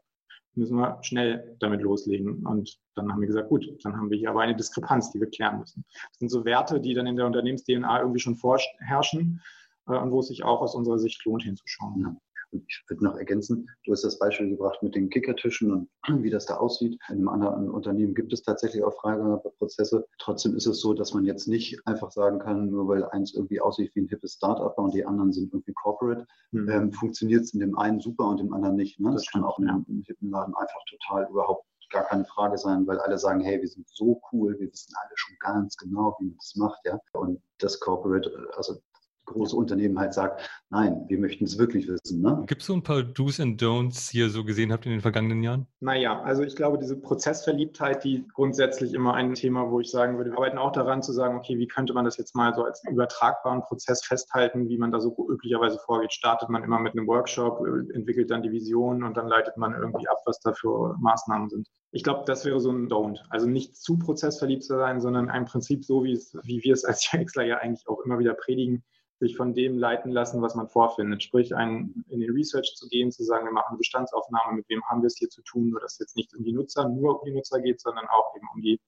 müssen 0.55 0.77
wir 0.77 0.99
schnell 1.01 1.55
damit 1.59 1.81
loslegen. 1.81 2.45
Und 2.45 2.77
dann 2.95 3.11
haben 3.11 3.21
wir 3.21 3.27
gesagt, 3.27 3.49
gut, 3.49 3.65
dann 3.83 3.95
haben 3.95 4.09
wir 4.09 4.17
hier 4.17 4.29
aber 4.29 4.41
eine 4.41 4.55
Diskrepanz, 4.55 5.11
die 5.11 5.19
wir 5.19 5.29
klären 5.29 5.59
müssen. 5.59 5.85
Das 6.09 6.19
sind 6.19 6.29
so 6.29 6.45
Werte, 6.45 6.79
die 6.79 6.93
dann 6.93 7.07
in 7.07 7.15
der 7.15 7.25
Unternehmens-DNA 7.25 7.99
irgendwie 7.99 8.19
schon 8.19 8.35
vorherrschen 8.35 9.41
äh, 9.87 9.97
und 9.97 10.11
wo 10.11 10.19
es 10.19 10.27
sich 10.27 10.43
auch 10.43 10.61
aus 10.61 10.75
unserer 10.75 10.99
Sicht 10.99 11.23
lohnt, 11.25 11.43
hinzuschauen. 11.43 12.01
Ja. 12.01 12.15
Ich 12.53 12.83
würde 12.87 13.03
noch 13.03 13.15
ergänzen, 13.15 13.69
du 13.85 13.91
hast 13.91 14.03
das 14.03 14.19
Beispiel 14.19 14.49
gebracht 14.49 14.81
mit 14.83 14.95
den 14.95 15.09
Kickertischen 15.09 15.71
und 15.71 15.89
wie 16.23 16.29
das 16.29 16.45
da 16.45 16.57
aussieht. 16.57 16.99
In 17.09 17.15
einem 17.15 17.29
anderen 17.29 17.69
Unternehmen 17.69 18.13
gibt 18.13 18.33
es 18.33 18.43
tatsächlich 18.43 18.83
auch 18.83 18.93
Freigabeprozesse. 18.99 20.05
Trotzdem 20.19 20.55
ist 20.55 20.67
es 20.67 20.79
so, 20.79 20.93
dass 20.93 21.13
man 21.13 21.25
jetzt 21.25 21.47
nicht 21.47 21.79
einfach 21.85 22.11
sagen 22.11 22.39
kann, 22.39 22.69
nur 22.69 22.87
weil 22.87 23.05
eins 23.05 23.33
irgendwie 23.33 23.61
aussieht 23.61 23.91
wie 23.95 24.01
ein 24.01 24.07
hippes 24.07 24.33
Startup 24.33 24.77
und 24.77 24.93
die 24.93 25.05
anderen 25.05 25.31
sind 25.31 25.53
irgendwie 25.53 25.73
Corporate, 25.73 26.25
mhm. 26.51 26.69
ähm, 26.69 26.91
funktioniert 26.91 27.43
es 27.43 27.53
in 27.53 27.59
dem 27.59 27.77
einen 27.77 27.99
super 27.99 28.27
und 28.27 28.39
im 28.39 28.53
anderen 28.53 28.75
nicht. 28.75 28.99
Ne? 28.99 29.11
Das, 29.11 29.23
das 29.23 29.31
kann 29.31 29.43
auch 29.43 29.59
in 29.59 29.67
einem, 29.67 29.85
in 29.87 29.95
einem 29.95 30.03
hippen 30.03 30.29
Laden 30.29 30.55
einfach 30.55 30.81
total 30.89 31.27
überhaupt 31.29 31.65
gar 31.93 32.03
keine 32.03 32.25
Frage 32.25 32.57
sein, 32.57 32.85
weil 32.87 32.99
alle 32.99 33.17
sagen, 33.17 33.39
hey, 33.39 33.61
wir 33.61 33.67
sind 33.67 33.87
so 33.87 34.19
cool, 34.31 34.59
wir 34.59 34.71
wissen 34.71 34.93
alle 34.99 35.11
schon 35.15 35.35
ganz 35.39 35.77
genau, 35.77 36.15
wie 36.19 36.25
man 36.25 36.35
das 36.37 36.55
macht, 36.55 36.79
ja. 36.85 36.99
Und 37.13 37.41
das 37.59 37.79
Corporate, 37.79 38.49
also 38.57 38.81
große 39.25 39.55
Unternehmen 39.55 39.99
halt 39.99 40.13
sagt, 40.13 40.49
nein, 40.69 41.05
wir 41.07 41.19
möchten 41.19 41.45
es 41.45 41.57
wirklich 41.57 41.87
wissen. 41.87 42.21
Ne? 42.21 42.43
Gibt 42.47 42.61
es 42.61 42.67
so 42.67 42.73
ein 42.73 42.83
paar 42.83 43.03
Do's 43.03 43.39
and 43.39 43.61
Don'ts, 43.61 44.11
die 44.11 44.19
ihr 44.19 44.29
so 44.29 44.43
gesehen 44.43 44.71
habt 44.71 44.85
in 44.85 44.91
den 44.91 45.01
vergangenen 45.01 45.43
Jahren? 45.43 45.67
Naja, 45.79 46.21
also 46.21 46.43
ich 46.43 46.55
glaube, 46.55 46.77
diese 46.77 46.99
Prozessverliebtheit, 46.99 48.03
die 48.03 48.25
grundsätzlich 48.33 48.93
immer 48.93 49.13
ein 49.13 49.33
Thema, 49.33 49.69
wo 49.69 49.79
ich 49.79 49.89
sagen 49.89 50.17
würde, 50.17 50.31
wir 50.31 50.37
arbeiten 50.37 50.57
auch 50.57 50.71
daran 50.71 51.01
zu 51.01 51.13
sagen, 51.13 51.37
okay, 51.37 51.57
wie 51.57 51.67
könnte 51.67 51.93
man 51.93 52.05
das 52.05 52.17
jetzt 52.17 52.35
mal 52.35 52.53
so 52.53 52.63
als 52.63 52.83
übertragbaren 52.89 53.61
Prozess 53.61 54.03
festhalten, 54.03 54.69
wie 54.69 54.77
man 54.77 54.91
da 54.91 54.99
so 54.99 55.15
üblicherweise 55.29 55.79
vorgeht. 55.79 56.13
Startet 56.13 56.49
man 56.49 56.63
immer 56.63 56.79
mit 56.79 56.93
einem 56.93 57.07
Workshop, 57.07 57.65
äh, 57.65 57.95
entwickelt 57.95 58.31
dann 58.31 58.41
die 58.41 58.51
Vision 58.51 59.03
und 59.03 59.15
dann 59.17 59.27
leitet 59.27 59.57
man 59.57 59.73
irgendwie 59.73 60.07
ab, 60.07 60.17
was 60.25 60.39
da 60.39 60.53
für 60.53 60.95
Maßnahmen 60.99 61.49
sind. 61.49 61.67
Ich 61.91 62.03
glaube, 62.03 62.23
das 62.25 62.43
wäre 62.43 62.59
so 62.59 62.71
ein 62.71 62.89
Don't. 62.89 63.19
Also 63.29 63.47
nicht 63.47 63.77
zu 63.77 63.99
prozessverliebt 63.99 64.63
zu 64.63 64.75
sein, 64.75 64.99
sondern 64.99 65.29
ein 65.29 65.45
Prinzip 65.45 65.85
so, 65.85 66.03
wie, 66.03 66.13
es, 66.13 66.35
wie 66.43 66.63
wir 66.63 66.73
es 66.73 66.85
als 66.85 67.07
UXler 67.13 67.43
ja 67.43 67.57
eigentlich 67.57 67.87
auch 67.87 68.01
immer 68.03 68.17
wieder 68.17 68.33
predigen, 68.33 68.83
sich 69.23 69.37
von 69.37 69.53
dem 69.53 69.77
leiten 69.77 70.11
lassen, 70.11 70.41
was 70.41 70.55
man 70.55 70.67
vorfindet. 70.67 71.23
Sprich, 71.23 71.55
ein, 71.55 72.03
in 72.09 72.19
den 72.19 72.31
Research 72.31 72.75
zu 72.75 72.87
gehen, 72.89 73.11
zu 73.11 73.23
sagen, 73.23 73.45
wir 73.45 73.53
machen 73.53 73.69
eine 73.69 73.77
Bestandsaufnahme, 73.77 74.57
mit 74.57 74.69
wem 74.69 74.83
haben 74.89 75.01
wir 75.01 75.07
es 75.07 75.17
hier 75.17 75.29
zu 75.29 75.41
tun, 75.43 75.69
nur 75.69 75.79
dass 75.79 75.93
es 75.93 75.99
jetzt 75.99 76.17
nicht 76.17 76.35
um 76.35 76.43
die 76.43 76.51
Nutzer, 76.51 76.89
nur 76.89 77.19
um 77.19 77.25
die 77.25 77.33
Nutzer 77.33 77.61
geht, 77.61 77.79
sondern 77.79 78.05
auch 78.07 78.35
eben 78.35 78.47
um 78.53 78.61
die 78.61 78.79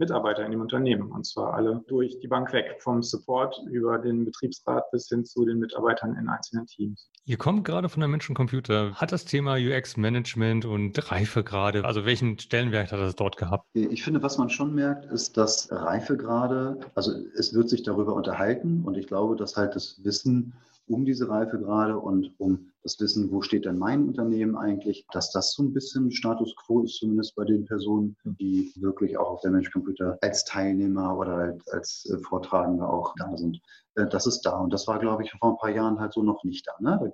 Mitarbeiter 0.00 0.44
in 0.44 0.50
dem 0.50 0.60
Unternehmen. 0.60 1.12
Und 1.12 1.24
zwar 1.24 1.54
alle 1.54 1.84
durch 1.86 2.18
die 2.18 2.26
Bank 2.26 2.52
weg, 2.52 2.76
vom 2.80 3.02
Support 3.02 3.56
über 3.70 3.98
den 3.98 4.24
Betriebsrat 4.24 4.90
bis 4.90 5.08
hin 5.08 5.24
zu 5.24 5.44
den 5.44 5.58
Mitarbeitern 5.58 6.16
in 6.16 6.28
einzelnen 6.28 6.66
Teams. 6.66 7.08
Ihr 7.26 7.36
kommt 7.36 7.64
gerade 7.64 7.88
von 7.88 8.00
der 8.00 8.08
Menschencomputer. 8.08 8.94
Hat 8.94 9.12
das 9.12 9.24
Thema 9.24 9.54
UX-Management 9.54 10.64
und 10.64 11.12
Reifegrade, 11.12 11.84
also 11.84 12.04
welchen 12.04 12.38
Stellenwert 12.38 12.90
hat 12.90 12.98
das 12.98 13.14
dort 13.14 13.36
gehabt? 13.36 13.68
Ich 13.74 14.02
finde, 14.02 14.22
was 14.22 14.38
man 14.38 14.50
schon 14.50 14.74
merkt, 14.74 15.04
ist, 15.12 15.36
dass 15.36 15.70
Reifegrade, 15.70 16.78
also 16.94 17.12
es 17.36 17.54
wird 17.54 17.68
sich 17.68 17.84
darüber 17.84 18.14
unterhalten 18.14 18.82
und 18.84 18.96
ich 18.96 19.06
glaube, 19.06 19.36
dass 19.36 19.56
halt 19.56 19.76
das 19.76 20.02
Wissen 20.02 20.54
um 20.90 21.04
diese 21.04 21.28
Reifegrade 21.28 21.98
und 21.98 22.34
um 22.38 22.72
das 22.82 22.98
Wissen, 22.98 23.30
wo 23.30 23.42
steht 23.42 23.64
denn 23.64 23.78
mein 23.78 24.08
Unternehmen 24.08 24.56
eigentlich, 24.56 25.06
dass 25.12 25.30
das 25.30 25.52
so 25.52 25.62
ein 25.62 25.72
bisschen 25.72 26.10
Status 26.10 26.54
quo 26.56 26.82
ist, 26.82 26.96
zumindest 26.96 27.36
bei 27.36 27.44
den 27.44 27.64
Personen, 27.64 28.16
die 28.24 28.72
wirklich 28.76 29.16
auch 29.16 29.30
auf 29.30 29.40
der 29.42 29.52
Mensch-Computer 29.52 30.18
als 30.20 30.44
Teilnehmer 30.44 31.16
oder 31.16 31.34
als, 31.34 31.68
als 31.68 32.10
äh, 32.12 32.18
Vortragende 32.18 32.88
auch 32.88 33.14
da 33.18 33.36
sind. 33.36 33.60
Äh, 33.94 34.08
das 34.08 34.26
ist 34.26 34.42
da. 34.42 34.58
Und 34.58 34.72
das 34.72 34.88
war, 34.88 34.98
glaube 34.98 35.22
ich, 35.22 35.30
vor 35.32 35.52
ein 35.52 35.58
paar 35.58 35.70
Jahren 35.70 36.00
halt 36.00 36.12
so 36.12 36.22
noch 36.22 36.42
nicht 36.44 36.66
da. 36.66 36.72
Ne? 36.80 37.12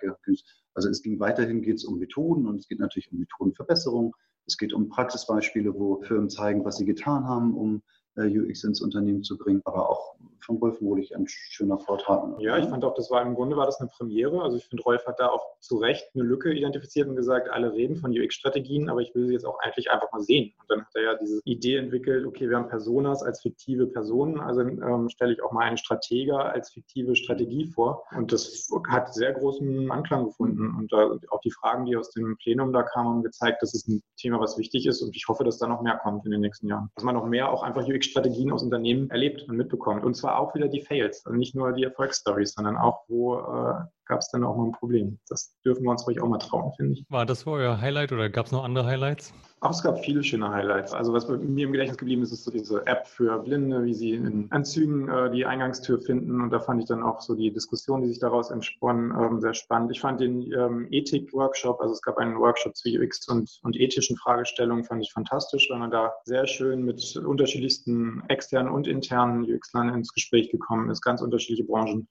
Also 0.74 0.88
es 0.88 1.02
ging 1.02 1.20
weiterhin 1.20 1.62
geht 1.62 1.76
es 1.76 1.84
um 1.84 1.98
Methoden 1.98 2.46
und 2.46 2.60
es 2.60 2.68
geht 2.68 2.80
natürlich 2.80 3.10
um 3.12 3.18
Methodenverbesserung. 3.18 4.16
Es 4.46 4.56
geht 4.56 4.72
um 4.72 4.88
Praxisbeispiele, 4.88 5.74
wo 5.74 6.00
Firmen 6.02 6.30
zeigen, 6.30 6.64
was 6.64 6.76
sie 6.76 6.84
getan 6.84 7.26
haben, 7.26 7.54
um 7.54 7.82
UX 8.24 8.64
ins 8.64 8.80
Unternehmen 8.80 9.22
zu 9.22 9.36
bringen. 9.36 9.62
Aber 9.64 9.90
auch 9.90 10.16
von 10.40 10.58
Rolf 10.58 10.80
Wohlig 10.80 11.14
ein 11.16 11.26
schöner 11.26 11.78
Vortrag. 11.78 12.40
Ja, 12.40 12.56
ich 12.56 12.66
fand 12.66 12.84
auch, 12.84 12.94
das 12.94 13.10
war 13.10 13.22
im 13.22 13.34
Grunde 13.34 13.56
war 13.56 13.66
das 13.66 13.80
eine 13.80 13.88
Premiere. 13.88 14.42
Also 14.42 14.56
ich 14.56 14.64
finde, 14.64 14.84
Rolf 14.84 15.04
hat 15.06 15.18
da 15.18 15.28
auch 15.28 15.44
zu 15.60 15.76
Recht 15.76 16.04
eine 16.14 16.22
Lücke 16.22 16.52
identifiziert 16.52 17.08
und 17.08 17.16
gesagt, 17.16 17.50
alle 17.50 17.72
reden 17.72 17.96
von 17.96 18.12
UX-Strategien, 18.12 18.88
aber 18.88 19.00
ich 19.00 19.12
will 19.14 19.26
sie 19.26 19.32
jetzt 19.32 19.44
auch 19.44 19.58
eigentlich 19.60 19.90
einfach 19.90 20.10
mal 20.12 20.20
sehen. 20.20 20.52
Und 20.60 20.70
dann 20.70 20.80
hat 20.82 20.94
er 20.94 21.02
ja 21.02 21.14
diese 21.20 21.40
Idee 21.44 21.76
entwickelt, 21.76 22.26
okay, 22.26 22.48
wir 22.48 22.56
haben 22.56 22.68
Personas 22.68 23.22
als 23.22 23.42
fiktive 23.42 23.88
Personen, 23.88 24.40
also 24.40 24.60
ähm, 24.60 25.08
stelle 25.10 25.32
ich 25.32 25.42
auch 25.42 25.52
mal 25.52 25.64
einen 25.64 25.78
Strateger 25.78 26.52
als 26.52 26.70
fiktive 26.70 27.16
Strategie 27.16 27.66
vor. 27.66 28.04
Und 28.16 28.32
das 28.32 28.70
hat 28.88 29.12
sehr 29.14 29.32
großen 29.32 29.90
Anklang 29.90 30.26
gefunden. 30.26 30.76
Und 30.78 30.92
da, 30.92 31.18
auch 31.30 31.40
die 31.40 31.50
Fragen, 31.50 31.86
die 31.86 31.96
aus 31.96 32.10
dem 32.10 32.36
Plenum 32.36 32.72
da 32.72 32.82
kamen, 32.82 33.16
haben 33.16 33.22
gezeigt, 33.22 33.62
dass 33.62 33.74
es 33.74 33.86
ein 33.88 34.02
Thema, 34.16 34.40
was 34.40 34.58
wichtig 34.58 34.86
ist. 34.86 35.02
Und 35.02 35.16
ich 35.16 35.26
hoffe, 35.28 35.44
dass 35.44 35.58
da 35.58 35.66
noch 35.66 35.82
mehr 35.82 35.98
kommt 36.02 36.24
in 36.24 36.30
den 36.30 36.40
nächsten 36.40 36.68
Jahren. 36.68 36.90
Dass 36.94 37.04
man 37.04 37.14
noch 37.14 37.26
mehr 37.26 37.50
auch 37.50 37.62
einfach 37.62 37.86
UX-Strategien 38.06 38.52
aus 38.52 38.62
Unternehmen 38.62 39.10
erlebt 39.10 39.48
und 39.48 39.56
mitbekommt. 39.56 40.04
Und 40.04 40.14
zwar 40.14 40.38
auch 40.38 40.54
wieder 40.54 40.68
die 40.68 40.82
Fails, 40.82 41.24
also 41.26 41.36
nicht 41.36 41.54
nur 41.54 41.72
die 41.72 41.84
Erfolgsstories, 41.84 42.52
sondern 42.54 42.76
auch, 42.76 43.04
wo 43.08 43.36
äh, 43.38 43.74
gab 44.06 44.20
es 44.20 44.28
dann 44.30 44.44
auch 44.44 44.56
mal 44.56 44.64
ein 44.66 44.72
Problem. 44.72 45.18
Das 45.28 45.54
dürfen 45.64 45.84
wir 45.84 45.90
uns 45.90 46.06
ruhig 46.06 46.20
auch 46.20 46.28
mal 46.28 46.38
trauen, 46.38 46.72
finde 46.76 46.94
ich. 46.94 47.04
War 47.08 47.26
das 47.26 47.46
euer 47.46 47.80
Highlight 47.80 48.12
oder 48.12 48.30
gab 48.30 48.46
es 48.46 48.52
noch 48.52 48.64
andere 48.64 48.86
Highlights? 48.86 49.32
Auch 49.60 49.70
es 49.70 49.82
gab 49.82 50.04
viele 50.04 50.22
schöne 50.22 50.50
Highlights. 50.50 50.92
Also 50.92 51.12
was 51.14 51.26
mir 51.28 51.64
im 51.64 51.72
Gedächtnis 51.72 51.96
geblieben 51.96 52.22
ist, 52.22 52.30
ist 52.30 52.44
so 52.44 52.50
diese 52.50 52.86
App 52.86 53.06
für 53.06 53.38
Blinde, 53.38 53.84
wie 53.84 53.94
sie 53.94 54.10
in 54.12 54.46
Anzügen 54.50 55.08
äh, 55.08 55.30
die 55.30 55.46
Eingangstür 55.46 55.98
finden. 55.98 56.42
Und 56.42 56.50
da 56.50 56.60
fand 56.60 56.82
ich 56.82 56.86
dann 56.86 57.02
auch 57.02 57.22
so 57.22 57.34
die 57.34 57.50
Diskussion, 57.50 58.02
die 58.02 58.08
sich 58.08 58.18
daraus 58.18 58.50
entsponnen, 58.50 59.12
ähm, 59.18 59.40
sehr 59.40 59.54
spannend. 59.54 59.90
Ich 59.92 60.00
fand 60.00 60.20
den 60.20 60.52
ähm, 60.52 60.88
Ethik-Workshop, 60.90 61.80
also 61.80 61.94
es 61.94 62.02
gab 62.02 62.18
einen 62.18 62.38
Workshop 62.38 62.76
zu 62.76 62.90
UX 62.90 63.26
und, 63.28 63.58
und 63.62 63.80
ethischen 63.80 64.16
Fragestellungen, 64.18 64.84
fand 64.84 65.02
ich 65.02 65.12
fantastisch, 65.12 65.68
weil 65.70 65.78
man 65.78 65.90
da 65.90 66.12
sehr 66.24 66.46
schön 66.46 66.84
mit 66.84 67.16
unterschiedlichsten 67.16 68.22
externen 68.28 68.70
und 68.70 68.86
internen 68.86 69.42
UX-Lern 69.42 69.88
ins 69.94 70.12
Gespräch 70.12 70.50
gekommen 70.50 70.90
ist, 70.90 71.00
ganz 71.00 71.22
unterschiedliche 71.22 71.64
Branchen 71.64 72.06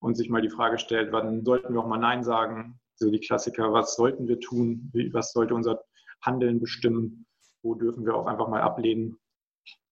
und 0.00 0.16
sich 0.16 0.28
mal 0.28 0.42
die 0.42 0.50
Frage 0.50 0.78
stellt, 0.78 1.12
wann 1.12 1.44
sollten 1.44 1.72
wir 1.72 1.80
auch 1.80 1.86
mal 1.86 1.98
Nein 1.98 2.22
sagen? 2.22 2.78
So 2.96 3.10
die 3.10 3.20
Klassiker, 3.20 3.72
was 3.72 3.96
sollten 3.96 4.26
wir 4.28 4.40
tun? 4.40 4.90
Was 5.12 5.32
sollte 5.32 5.54
unser 5.54 5.82
Handeln 6.22 6.60
bestimmen? 6.60 7.26
Wo 7.62 7.74
dürfen 7.74 8.06
wir 8.06 8.14
auch 8.14 8.26
einfach 8.26 8.48
mal 8.48 8.62
ablehnen? 8.62 9.18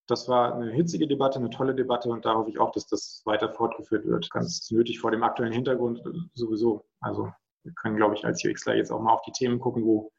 Das 0.07 0.29
war 0.29 0.55
eine 0.55 0.71
hitzige 0.73 1.07
Debatte, 1.07 1.39
eine 1.39 1.51
tolle 1.51 1.75
Debatte 1.75 2.11
und 2.11 2.25
da 2.25 2.35
hoffe 2.35 2.51
ich 2.51 2.59
auch, 2.59 2.73
dass 2.73 2.87
das 2.87 3.23
weiter 3.25 3.51
fortgeführt 3.53 4.07
wird. 4.07 4.31
Ganz 4.31 4.71
nötig 4.71 5.01
vor 5.01 5.11
dem 5.11 5.23
aktuellen 5.23 5.53
Hintergrund 5.53 6.03
sowieso. 6.35 6.85
Also 7.01 7.33
wir 7.63 7.73
können, 7.73 7.97
glaube 7.97 8.15
ich, 8.15 8.25
als 8.25 8.45
UXler 8.45 8.77
jetzt 8.77 8.91
auch 8.91 9.01
mal 9.01 9.13
auf 9.13 9.23
die 9.23 9.33
Themen 9.33 9.59
gucken, 9.59 9.85
wo 9.85 10.13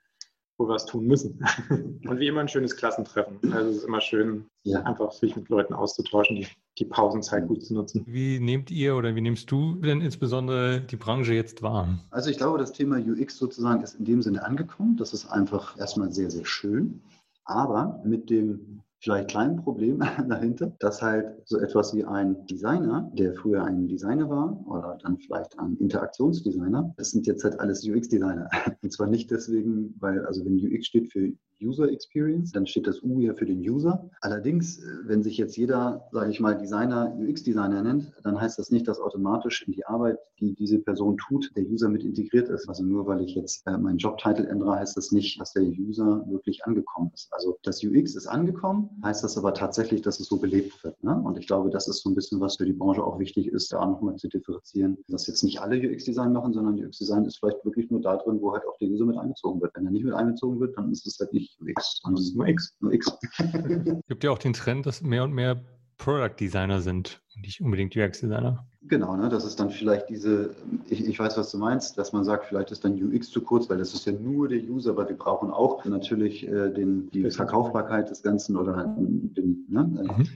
wo 0.58 0.68
wir 0.68 0.76
es 0.76 0.86
tun 0.86 1.06
müssen. 1.06 1.40
Und 2.08 2.20
wie 2.20 2.28
immer 2.28 2.42
ein 2.42 2.48
schönes 2.48 2.76
Klassentreffen. 2.76 3.40
Also 3.52 3.70
es 3.70 3.78
ist 3.78 3.84
immer 3.84 4.02
schön, 4.02 4.46
ja. 4.64 4.82
einfach 4.84 5.12
sich 5.12 5.36
mit 5.36 5.50
Leuten 5.50 5.74
auszutauschen, 5.74 6.38
die, 6.38 6.48
die 6.78 6.86
Pausenzeit 6.86 7.48
gut 7.48 7.64
zu 7.64 7.74
nutzen. 7.74 8.04
Wie 8.08 8.40
nehmt 8.40 8.72
ihr 8.72 8.96
oder 8.96 9.16
wie 9.16 9.22
nimmst 9.22 9.52
du 9.52 9.76
denn 9.76 10.02
insbesondere 10.02 10.82
die 10.82 10.96
Branche 10.96 11.34
jetzt 11.34 11.62
wahr? 11.62 12.00
Also 12.12 12.30
ich 12.30 12.38
glaube, 12.38 12.58
das 12.58 12.72
Thema 12.72 12.98
UX 12.98 13.38
sozusagen 13.38 13.82
ist 13.82 13.96
in 13.96 14.06
dem 14.06 14.22
Sinne 14.22 14.46
angekommen. 14.46 14.98
Das 14.98 15.14
ist 15.14 15.28
einfach 15.28 15.78
erstmal 15.78 16.12
sehr, 16.12 16.32
sehr 16.32 16.46
schön. 16.46 17.02
Aber 17.44 18.02
mit 18.04 18.30
dem 18.30 18.82
vielleicht 19.00 19.30
kleinen 19.30 19.58
Problem 19.58 20.00
dahinter, 20.30 20.74
dass 20.80 21.02
halt 21.02 21.28
so 21.46 21.60
etwas 21.60 21.94
wie 21.94 22.04
ein 22.04 22.46
Designer, 22.48 23.12
der 23.14 23.34
früher 23.34 23.64
ein 23.64 23.88
Designer 23.88 24.30
war 24.30 24.66
oder 24.68 24.98
dann 25.02 25.18
vielleicht 25.18 25.58
ein 25.60 25.78
Interaktionsdesigner, 25.78 26.94
das 26.98 27.12
sind 27.12 27.28
jetzt 27.28 27.44
halt 27.44 27.60
alles 27.60 27.88
UX-Designer. 27.88 28.50
Und 28.82 28.92
zwar 28.92 29.08
nicht 29.08 29.32
deswegen, 29.32 29.96
weil, 30.00 30.26
also 30.26 30.44
wenn 30.46 30.58
UX 30.58 30.86
steht 30.88 31.12
für 31.12 31.34
User 31.62 31.90
Experience, 31.90 32.52
dann 32.52 32.68
steht 32.68 32.88
das 32.88 33.02
U 33.02 33.20
ja 33.20 33.34
für 33.34 33.46
den 33.46 33.60
User. 33.60 34.10
Allerdings, 34.22 34.80
äh, 34.80 34.88
wenn 35.06 35.24
sich 35.24 35.38
jetzt 35.38 35.56
jeder, 35.58 36.08
sage 36.12 36.32
ich 36.32 36.40
mal, 36.40 36.58
Designer 36.58 37.16
UX-Designer 37.18 37.82
nennt, 37.82 38.12
dann 38.24 38.40
heißt 38.40 38.60
das 38.60 38.72
nicht, 38.72 38.88
dass 38.88 39.00
automatisch 39.00 39.66
in 39.66 39.74
die 39.74 39.86
Arbeit, 39.86 40.18
die 40.40 40.54
diese 40.54 40.80
Person 40.80 41.18
tut, 41.18 41.52
der 41.56 41.64
User 41.64 41.90
mit 41.90 42.04
integriert 42.04 42.50
ist. 42.50 42.68
Also 42.68 42.84
nur 42.84 43.08
weil 43.08 43.22
ich 43.22 43.36
jetzt 43.36 43.66
äh, 43.68 43.78
meinen 43.78 43.98
Jobtitel 43.98 44.46
ändere, 44.46 44.76
heißt 44.76 44.98
das 44.98 45.12
nicht, 45.12 45.40
dass 45.40 45.54
der 45.54 45.64
User 45.64 46.26
wirklich 46.28 46.66
angekommen 46.66 47.12
ist. 47.14 47.32
Also 47.32 47.58
das 47.64 47.84
UX 47.84 48.16
ist 48.16 48.28
angekommen, 48.28 48.85
heißt 49.04 49.24
das 49.24 49.38
aber 49.38 49.54
tatsächlich, 49.54 50.02
dass 50.02 50.20
es 50.20 50.28
so 50.28 50.38
gelebt 50.38 50.84
wird. 50.84 51.02
Ne? 51.04 51.16
Und 51.24 51.38
ich 51.38 51.48
glaube, 51.48 51.70
das 51.70 51.88
ist 51.88 52.02
so 52.02 52.10
ein 52.10 52.16
bisschen, 52.16 52.40
was 52.40 52.58
für 52.58 52.66
die 52.66 52.74
Branche 52.74 53.04
auch 53.04 53.20
wichtig 53.20 53.48
ist, 53.48 53.72
da 53.72 53.86
nochmal 53.86 54.16
zu 54.16 54.28
differenzieren, 54.28 54.98
dass 55.08 55.28
jetzt 55.28 55.44
nicht 55.44 55.60
alle 55.60 55.78
UX-Design 55.78 56.34
machen, 56.34 56.54
sondern 56.54 56.84
UX-Design 56.84 57.26
ist 57.26 57.40
vielleicht 57.40 57.64
wirklich 57.66 57.90
nur 57.90 58.02
da 58.02 58.18
drin, 58.18 58.40
wo 58.42 58.54
halt 58.54 58.64
auch 58.68 58.78
der 58.80 58.90
User 58.90 59.06
mit 59.06 59.18
einbezogen 59.18 59.62
wird. 59.62 59.76
Wenn 59.76 59.86
er 59.86 59.92
nicht 59.92 60.06
mit 60.06 60.14
einbezogen 60.14 60.60
wird, 60.60 60.78
dann 60.78 60.92
ist 60.92 61.06
es 61.06 61.20
halt 61.20 61.34
nicht 61.34 61.58
X. 61.66 62.02
Das 62.04 62.20
ist 62.22 62.36
nur 62.36 62.48
X. 62.48 62.76
Nur 62.80 62.94
X. 62.94 63.12
Es 63.38 64.02
gibt 64.08 64.24
ja 64.24 64.32
auch 64.32 64.40
den 64.40 64.54
Trend, 64.54 64.86
dass 64.86 65.02
mehr 65.02 65.24
und 65.24 65.34
mehr 65.34 65.62
Product 65.98 66.36
Designer 66.40 66.82
sind 66.82 67.22
und 67.36 67.42
nicht 67.42 67.62
unbedingt 67.62 67.96
UX 67.96 68.20
Designer. 68.20 68.66
Genau, 68.88 69.16
ne, 69.16 69.30
das 69.30 69.46
ist 69.46 69.60
dann 69.60 69.72
vielleicht 69.72 70.10
diese, 70.10 70.56
ich, 70.90 71.08
ich 71.08 71.18
weiß, 71.18 71.38
was 71.38 71.52
du 71.52 71.58
meinst, 71.58 71.98
dass 71.98 72.14
man 72.14 72.24
sagt, 72.24 72.46
vielleicht 72.46 72.72
ist 72.72 72.86
dann 72.86 72.94
UX 72.94 73.32
zu 73.32 73.42
kurz, 73.42 73.68
weil 73.70 73.80
das 73.80 73.94
ist 73.94 74.06
ja 74.06 74.12
nur 74.12 74.48
der 74.48 74.60
User, 74.60 74.92
aber 74.92 75.10
wir 75.10 75.18
brauchen 75.18 75.50
auch 75.50 75.84
natürlich 75.86 76.48
äh, 76.48 76.72
den, 76.72 77.10
die 77.10 77.30
Verkaufbarkeit 77.32 78.10
des 78.12 78.22
Ganzen 78.22 78.56
oder 78.56 78.76
halt 78.76 78.90
den, 78.98 79.66
ne, 79.70 79.84
mhm. 79.84 80.28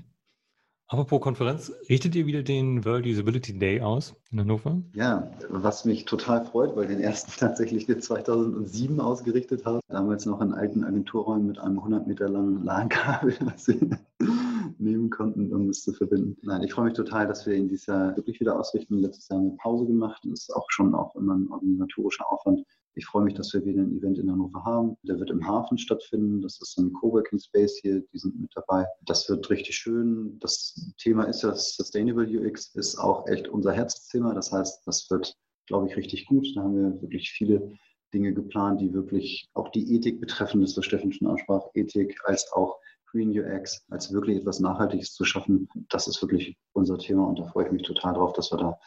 Apropos 0.92 1.22
Konferenz, 1.22 1.72
richtet 1.88 2.16
ihr 2.16 2.26
wieder 2.26 2.42
den 2.42 2.84
World 2.84 3.06
Usability 3.06 3.60
Day 3.60 3.80
aus 3.80 4.16
in 4.32 4.40
Hannover? 4.40 4.82
Ja, 4.96 5.30
was 5.48 5.86
mich 5.86 6.06
total 6.06 6.44
freut, 6.46 6.76
weil 6.76 6.88
den 6.88 7.00
ersten 7.00 7.32
tatsächlich 7.38 7.86
2007 7.86 9.00
ausgerichtet 9.00 9.68
habe. 9.68 9.82
Damals 9.88 10.26
noch 10.26 10.42
in 10.42 10.52
alten 10.52 10.84
Agenturräumen 10.84 11.46
mit 11.46 11.60
einem 11.60 11.78
100 11.78 12.08
Meter 12.08 12.28
langen 12.28 12.66
LAN-Kabel, 12.66 13.36
nehmen 14.78 15.10
konnten, 15.10 15.54
um 15.54 15.70
es 15.70 15.84
zu 15.84 15.94
verbinden. 15.94 16.38
Nein, 16.42 16.64
ich 16.64 16.74
freue 16.74 16.86
mich 16.86 16.94
total, 16.94 17.28
dass 17.28 17.46
wir 17.46 17.56
in 17.56 17.68
dieser 17.68 18.16
wirklich 18.16 18.40
wieder 18.40 18.60
ausrichten. 18.60 19.00
Letztes 19.00 19.30
Jahr 19.30 19.40
eine 19.40 19.56
Pause 19.62 19.86
gemacht. 19.86 20.22
Das 20.24 20.42
ist 20.42 20.56
auch 20.56 20.66
schon 20.70 20.94
auch 20.94 21.16
immer 21.16 21.36
ein 21.36 21.50
organisatorischer 21.50 22.32
Aufwand. 22.32 22.64
Ich 22.96 23.06
freue 23.06 23.24
mich, 23.24 23.34
dass 23.34 23.54
wir 23.54 23.64
wieder 23.66 23.82
ein 23.82 23.96
Event 23.98 24.18
in 24.18 24.30
Hannover 24.30 24.64
haben. 24.66 24.98
Der 25.04 25.20
wird 25.20 25.30
im 25.30 25.48
Hafen 25.48 25.78
stattfinden. 25.78 26.42
Das 26.42 26.60
ist 26.62 26.78
ein 26.78 26.92
Coworking 26.94 27.40
Space 27.40 27.80
hier. 27.82 28.04
Die 28.14 28.18
sind 28.18 28.40
mit 28.40 28.52
dabei. 28.56 28.86
Das 29.06 29.30
wird 29.30 29.50
richtig 29.50 29.76
schön. 29.76 30.38
Das 30.40 30.94
Thema 30.98 31.24
ist 31.24 31.44
ja 31.44 31.56
Sustainable 31.56 32.28
UX, 32.28 32.76
ist 32.76 32.98
auch 32.98 33.28
echt 33.28 33.48
unser 33.48 33.72
Herzthema. 33.72 34.34
Das 34.34 34.52
heißt, 34.52 34.86
das 34.86 35.10
wird, 35.10 35.34
glaube 35.68 35.88
ich, 35.88 35.96
richtig 35.96 36.26
gut. 36.26 36.46
Da 36.56 36.64
haben 36.64 36.76
wir 36.76 37.02
wirklich 37.02 37.32
viele 37.32 37.72
Dinge 38.14 38.34
geplant, 38.34 38.82
die 38.82 38.94
wirklich 38.94 39.50
auch 39.54 39.70
die 39.70 39.96
Ethik 39.96 40.20
betreffen. 40.20 40.62
Das, 40.62 40.76
was 40.76 40.86
Steffen 40.86 41.14
schon 41.14 41.28
ansprach, 41.28 41.68
Ethik 41.76 42.20
als 42.26 42.52
auch 42.52 42.80
Green 43.12 43.32
UX, 43.38 43.86
als 43.90 44.12
wirklich 44.14 44.38
etwas 44.38 44.60
Nachhaltiges 44.60 45.14
zu 45.14 45.24
schaffen. 45.26 45.68
Das 45.90 46.08
ist 46.08 46.22
wirklich 46.22 46.58
unser 46.74 46.98
Thema 46.98 47.28
und 47.28 47.40
da 47.40 47.46
freue 47.46 47.66
ich 47.66 47.72
mich 47.72 47.84
total 47.84 48.14
drauf, 48.14 48.34
dass 48.34 48.52
wir 48.52 48.58
da 48.58 48.68
eine 48.68 48.78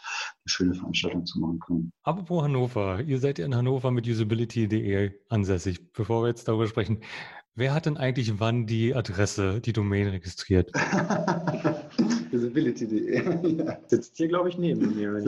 schöne 0.46 0.74
Veranstaltung 0.74 1.26
zu 1.26 1.40
machen 1.40 1.58
können. 1.58 1.92
Apropos 2.02 2.42
Hannover, 2.42 3.00
ihr 3.00 3.18
seid 3.18 3.38
ja 3.38 3.46
in 3.46 3.54
Hannover 3.54 3.90
mit 3.90 4.06
usability.de 4.06 5.12
ansässig. 5.28 5.92
Bevor 5.92 6.22
wir 6.22 6.28
jetzt 6.28 6.46
darüber 6.48 6.66
sprechen, 6.66 7.00
wer 7.54 7.74
hat 7.74 7.86
denn 7.86 7.96
eigentlich 7.96 8.38
wann 8.40 8.66
die 8.66 8.94
Adresse, 8.94 9.60
die 9.60 9.72
Domain 9.72 10.08
registriert? 10.08 10.70
usability.de. 12.32 13.56
ja. 13.64 13.78
Sitzt 13.86 14.16
hier, 14.16 14.28
glaube 14.28 14.48
ich, 14.48 14.58
neben 14.58 14.94
mir. 14.94 15.22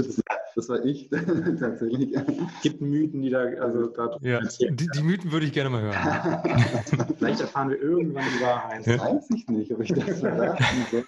Das 0.56 0.68
war 0.68 0.84
ich 0.84 1.08
tatsächlich. 1.58 2.14
Es 2.14 2.62
gibt 2.62 2.80
Mythen, 2.80 3.23
die 3.23 3.30
da, 3.30 3.40
also 3.40 3.88
da 3.88 4.16
ja, 4.20 4.40
die, 4.40 4.88
die, 4.94 5.02
Mythen 5.02 5.32
würde 5.32 5.46
ich 5.46 5.52
gerne 5.52 5.70
mal 5.70 5.82
hören. 5.82 7.14
Vielleicht 7.18 7.40
erfahren 7.40 7.70
wir 7.70 7.80
irgendwann 7.80 8.25
die 8.37 8.42
Wahrheit. 8.42 8.87
Das 8.87 9.00
weiß 9.00 9.30
ich 9.34 9.49
nicht, 9.49 9.73
ob 9.73 9.80
ich 9.80 9.92
das 9.92 10.04
verraten 10.20 10.64
soll. 10.90 11.04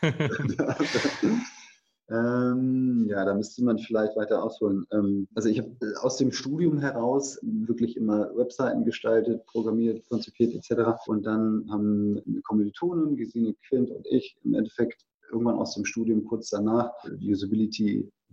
Ähm, 2.09 3.07
ja, 3.09 3.25
da 3.25 3.35
müsste 3.35 3.65
man 3.65 3.79
vielleicht 3.79 4.17
weiter 4.17 4.43
ausholen. 4.43 4.87
Ähm, 4.93 5.27
also 5.35 5.49
ich 5.49 5.59
habe 5.59 5.73
äh, 5.83 5.97
aus 6.01 6.17
dem 6.17 6.31
Studium 6.31 6.79
heraus 6.79 7.37
wirklich 7.43 7.97
immer 7.97 8.31
Webseiten 8.37 8.85
gestaltet, 8.85 9.45
programmiert, 9.47 10.09
konzipiert 10.09 10.55
etc. 10.55 11.01
Und 11.09 11.27
dann 11.27 11.67
haben 11.69 12.23
eine 12.25 12.43
Kommilitonin, 12.43 13.17
Gesine 13.17 13.57
Quint 13.69 13.91
und 13.91 14.07
ich 14.07 14.37
im 14.45 14.55
Endeffekt 14.55 15.05
irgendwann 15.33 15.57
aus 15.57 15.75
dem 15.75 15.85
Studium 15.85 16.25
kurz 16.25 16.51
danach 16.51 16.93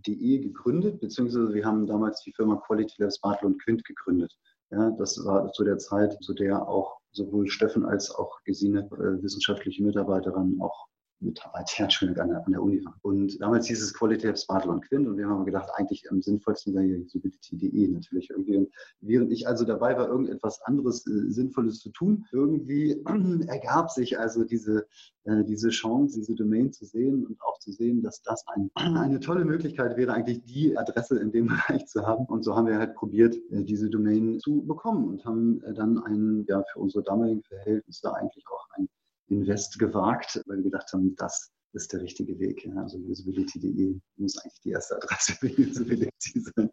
usability.de 0.08 0.40
gegründet, 0.40 1.00
beziehungsweise 1.00 1.54
wir 1.54 1.66
haben 1.66 1.88
damals 1.88 2.22
die 2.22 2.34
Firma 2.34 2.58
Quality 2.66 2.96
Labs 3.02 3.20
Bartel 3.20 3.48
und 3.48 3.62
Quint 3.64 3.84
gegründet. 3.86 4.34
Ja, 4.72 4.92
das 4.92 5.24
war 5.24 5.52
zu 5.52 5.64
der 5.64 5.78
Zeit, 5.78 6.18
zu 6.22 6.34
der 6.34 6.68
auch 6.68 6.98
sowohl 7.12 7.48
Steffen 7.48 7.86
als 7.86 8.10
auch 8.12 8.42
Gesine, 8.44 8.90
äh, 8.92 9.22
wissenschaftliche 9.22 9.84
Mitarbeiterin, 9.84 10.58
auch 10.62 10.88
Mitarbeiter 11.24 11.88
an 12.02 12.30
der, 12.30 12.46
an 12.46 12.52
der 12.52 12.62
Uni 12.62 12.84
war. 12.84 12.98
Und 13.02 13.40
damals 13.42 13.68
hieß 13.68 13.82
es 13.82 13.94
Quality 13.94 14.28
Labs 14.28 14.46
Bartel 14.48 14.70
und 14.70 14.82
Quint 14.88 15.08
und 15.08 15.18
wir 15.18 15.28
haben 15.28 15.46
gedacht, 15.46 15.70
eigentlich 15.76 16.10
am 16.12 16.22
sinnvollsten 16.22 16.74
wäre 16.74 17.02
usability.de 17.02 17.88
natürlich 17.88 18.30
irgendwie. 18.30 18.58
Und 18.58 18.74
während 19.02 19.32
ich 19.32 19.48
also 19.48 19.66
dabei 19.66 19.98
war, 19.98 20.08
irgendetwas 20.08 20.62
anderes 20.64 21.06
äh, 21.08 21.32
Sinnvolles 21.32 21.80
zu 21.80 21.90
tun, 21.90 22.26
irgendwie 22.32 23.02
ergab 23.48 23.92
sich 23.92 24.20
also 24.20 24.44
diese 24.44 24.86
äh, 25.26 25.46
diese 25.46 25.70
Chance, 25.70 26.20
diese 26.20 26.36
Domain 26.36 26.74
zu 26.74 26.86
sehen 26.86 27.26
und 27.26 27.42
auch 27.42 27.58
zu 27.60 27.72
sehen, 27.72 28.02
dass 28.02 28.22
das 28.22 28.44
ein, 28.48 28.70
eine 28.76 29.20
tolle 29.22 29.46
Möglichkeit 29.46 29.96
wäre, 29.96 30.14
eigentlich 30.14 30.44
die 30.44 30.78
Adresse 30.78 31.18
in 31.20 31.32
dem 31.32 31.48
Bereich 31.68 31.86
zu 31.88 32.06
haben. 32.06 32.26
Und 32.26 32.44
so 32.44 32.56
haben 32.56 32.68
wir 32.68 32.78
halt 32.78 32.96
probiert, 32.96 33.36
äh, 33.52 33.64
diese 33.64 33.90
Domain 33.90 34.40
zu 34.40 34.64
bekommen 34.64 35.08
und 35.08 35.26
haben 35.26 35.64
äh, 35.64 35.74
dann 35.74 35.98
einen, 36.04 36.46
ja, 36.48 36.64
für 36.74 36.80
unsere 36.80 37.04
damaligen 37.04 37.42
Verhältnisse 37.44 38.14
eigentlich 38.14 38.46
auch 38.48 38.68
ein 38.76 38.90
Invest 39.28 39.80
gewagt, 39.80 40.42
weil 40.46 40.58
wir 40.58 40.64
gedacht 40.64 40.92
haben, 40.94 41.16
das 41.16 41.52
ist 41.74 41.92
der 41.94 42.02
richtige 42.02 42.38
Weg. 42.40 42.66
Ja. 42.66 42.76
Also 42.76 42.98
usability.de 43.00 44.00
muss 44.18 44.38
eigentlich 44.38 44.62
die 44.62 44.72
erste 44.72 44.96
Adresse 44.96 45.34
für 45.34 45.48
Usability 45.48 46.40
sein. 46.56 46.70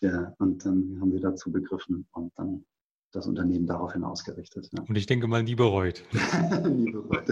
Ja, 0.00 0.34
und 0.38 0.64
dann 0.64 0.98
haben 1.00 1.12
wir 1.12 1.20
dazu 1.20 1.52
begriffen 1.52 2.06
und 2.12 2.32
dann 2.36 2.64
das 3.12 3.26
Unternehmen 3.26 3.66
daraufhin 3.66 4.04
ausgerichtet. 4.04 4.70
Ja. 4.72 4.82
Und 4.88 4.96
ich 4.96 5.06
denke 5.06 5.26
mal, 5.26 5.42
nie 5.42 5.54
bereut. 5.54 6.02
nie 6.64 6.90
bereut. 6.90 7.24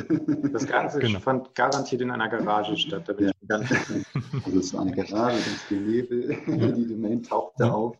Das 0.53 0.67
Ganze 0.67 1.01
genau. 1.01 1.21
fand 1.21 1.55
garantiert 1.55 2.03
in 2.03 2.11
einer 2.11 2.29
Garage 2.29 2.77
statt. 2.77 3.05
Da 3.07 3.15
bin 3.15 3.27
ja. 3.27 3.33
ich 3.41 3.49
ganz 3.49 3.71
also 4.45 4.59
es 4.59 4.75
war 4.75 4.83
eine 4.83 4.93
Garage, 4.93 5.37
ganz 5.37 5.63
viel 5.69 5.81
Nebel, 5.81 6.37
die 6.47 6.87
Domain 6.87 7.23
tauchte 7.23 7.65
ja. 7.65 7.73
auf. 7.73 7.97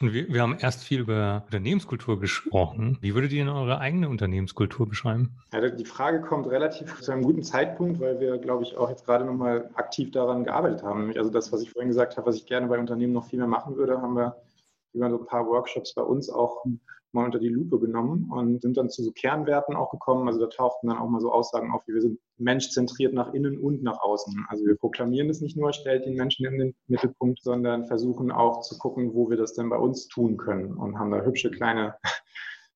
Und 0.00 0.12
wir, 0.12 0.28
wir 0.28 0.42
haben 0.42 0.56
erst 0.58 0.84
viel 0.84 1.00
über 1.00 1.42
Unternehmenskultur 1.46 2.20
gesprochen. 2.20 2.98
Wie 3.00 3.14
würdet 3.14 3.32
ihr 3.32 3.44
denn 3.44 3.52
eure 3.52 3.78
eigene 3.78 4.10
Unternehmenskultur 4.10 4.86
beschreiben? 4.86 5.36
Ja, 5.52 5.66
die 5.70 5.84
Frage 5.86 6.20
kommt 6.20 6.46
relativ 6.48 7.00
zu 7.00 7.12
einem 7.12 7.22
guten 7.22 7.42
Zeitpunkt, 7.42 8.00
weil 8.00 8.20
wir, 8.20 8.36
glaube 8.36 8.64
ich, 8.64 8.76
auch 8.76 8.90
jetzt 8.90 9.06
gerade 9.06 9.24
nochmal 9.24 9.70
aktiv 9.74 10.10
daran 10.10 10.44
gearbeitet 10.44 10.82
haben. 10.82 11.16
Also 11.16 11.30
das, 11.30 11.52
was 11.52 11.62
ich 11.62 11.70
vorhin 11.70 11.88
gesagt 11.88 12.18
habe, 12.18 12.26
was 12.26 12.36
ich 12.36 12.44
gerne 12.44 12.66
bei 12.66 12.78
Unternehmen 12.78 13.14
noch 13.14 13.24
viel 13.24 13.38
mehr 13.38 13.48
machen 13.48 13.76
würde, 13.76 14.02
haben 14.02 14.14
wir 14.14 14.36
über 14.94 15.10
so 15.10 15.18
ein 15.18 15.26
paar 15.26 15.46
Workshops 15.46 15.94
bei 15.94 16.02
uns 16.02 16.30
auch 16.30 16.64
mal 17.14 17.24
unter 17.24 17.38
die 17.38 17.48
Lupe 17.48 17.78
genommen 17.78 18.30
und 18.30 18.60
sind 18.60 18.76
dann 18.76 18.90
zu 18.90 19.02
so 19.02 19.12
Kernwerten 19.12 19.76
auch 19.76 19.90
gekommen. 19.90 20.26
Also 20.26 20.40
da 20.40 20.46
tauchten 20.48 20.88
dann 20.88 20.98
auch 20.98 21.08
mal 21.08 21.20
so 21.20 21.32
Aussagen 21.32 21.72
auf, 21.72 21.86
wie 21.86 21.94
wir 21.94 22.02
sind 22.02 22.18
menschzentriert 22.38 23.14
nach 23.14 23.32
innen 23.32 23.58
und 23.58 23.82
nach 23.82 24.00
außen. 24.00 24.46
Also 24.48 24.66
wir 24.66 24.76
proklamieren 24.76 25.28
das 25.28 25.40
nicht 25.40 25.56
nur, 25.56 25.72
stellt 25.72 26.04
den 26.04 26.16
Menschen 26.16 26.44
in 26.46 26.58
den 26.58 26.74
Mittelpunkt, 26.88 27.40
sondern 27.42 27.86
versuchen 27.86 28.32
auch 28.32 28.60
zu 28.62 28.76
gucken, 28.78 29.14
wo 29.14 29.30
wir 29.30 29.36
das 29.36 29.54
denn 29.54 29.70
bei 29.70 29.78
uns 29.78 30.08
tun 30.08 30.36
können 30.36 30.74
und 30.74 30.98
haben 30.98 31.12
da 31.12 31.22
hübsche 31.22 31.50
kleine 31.50 31.94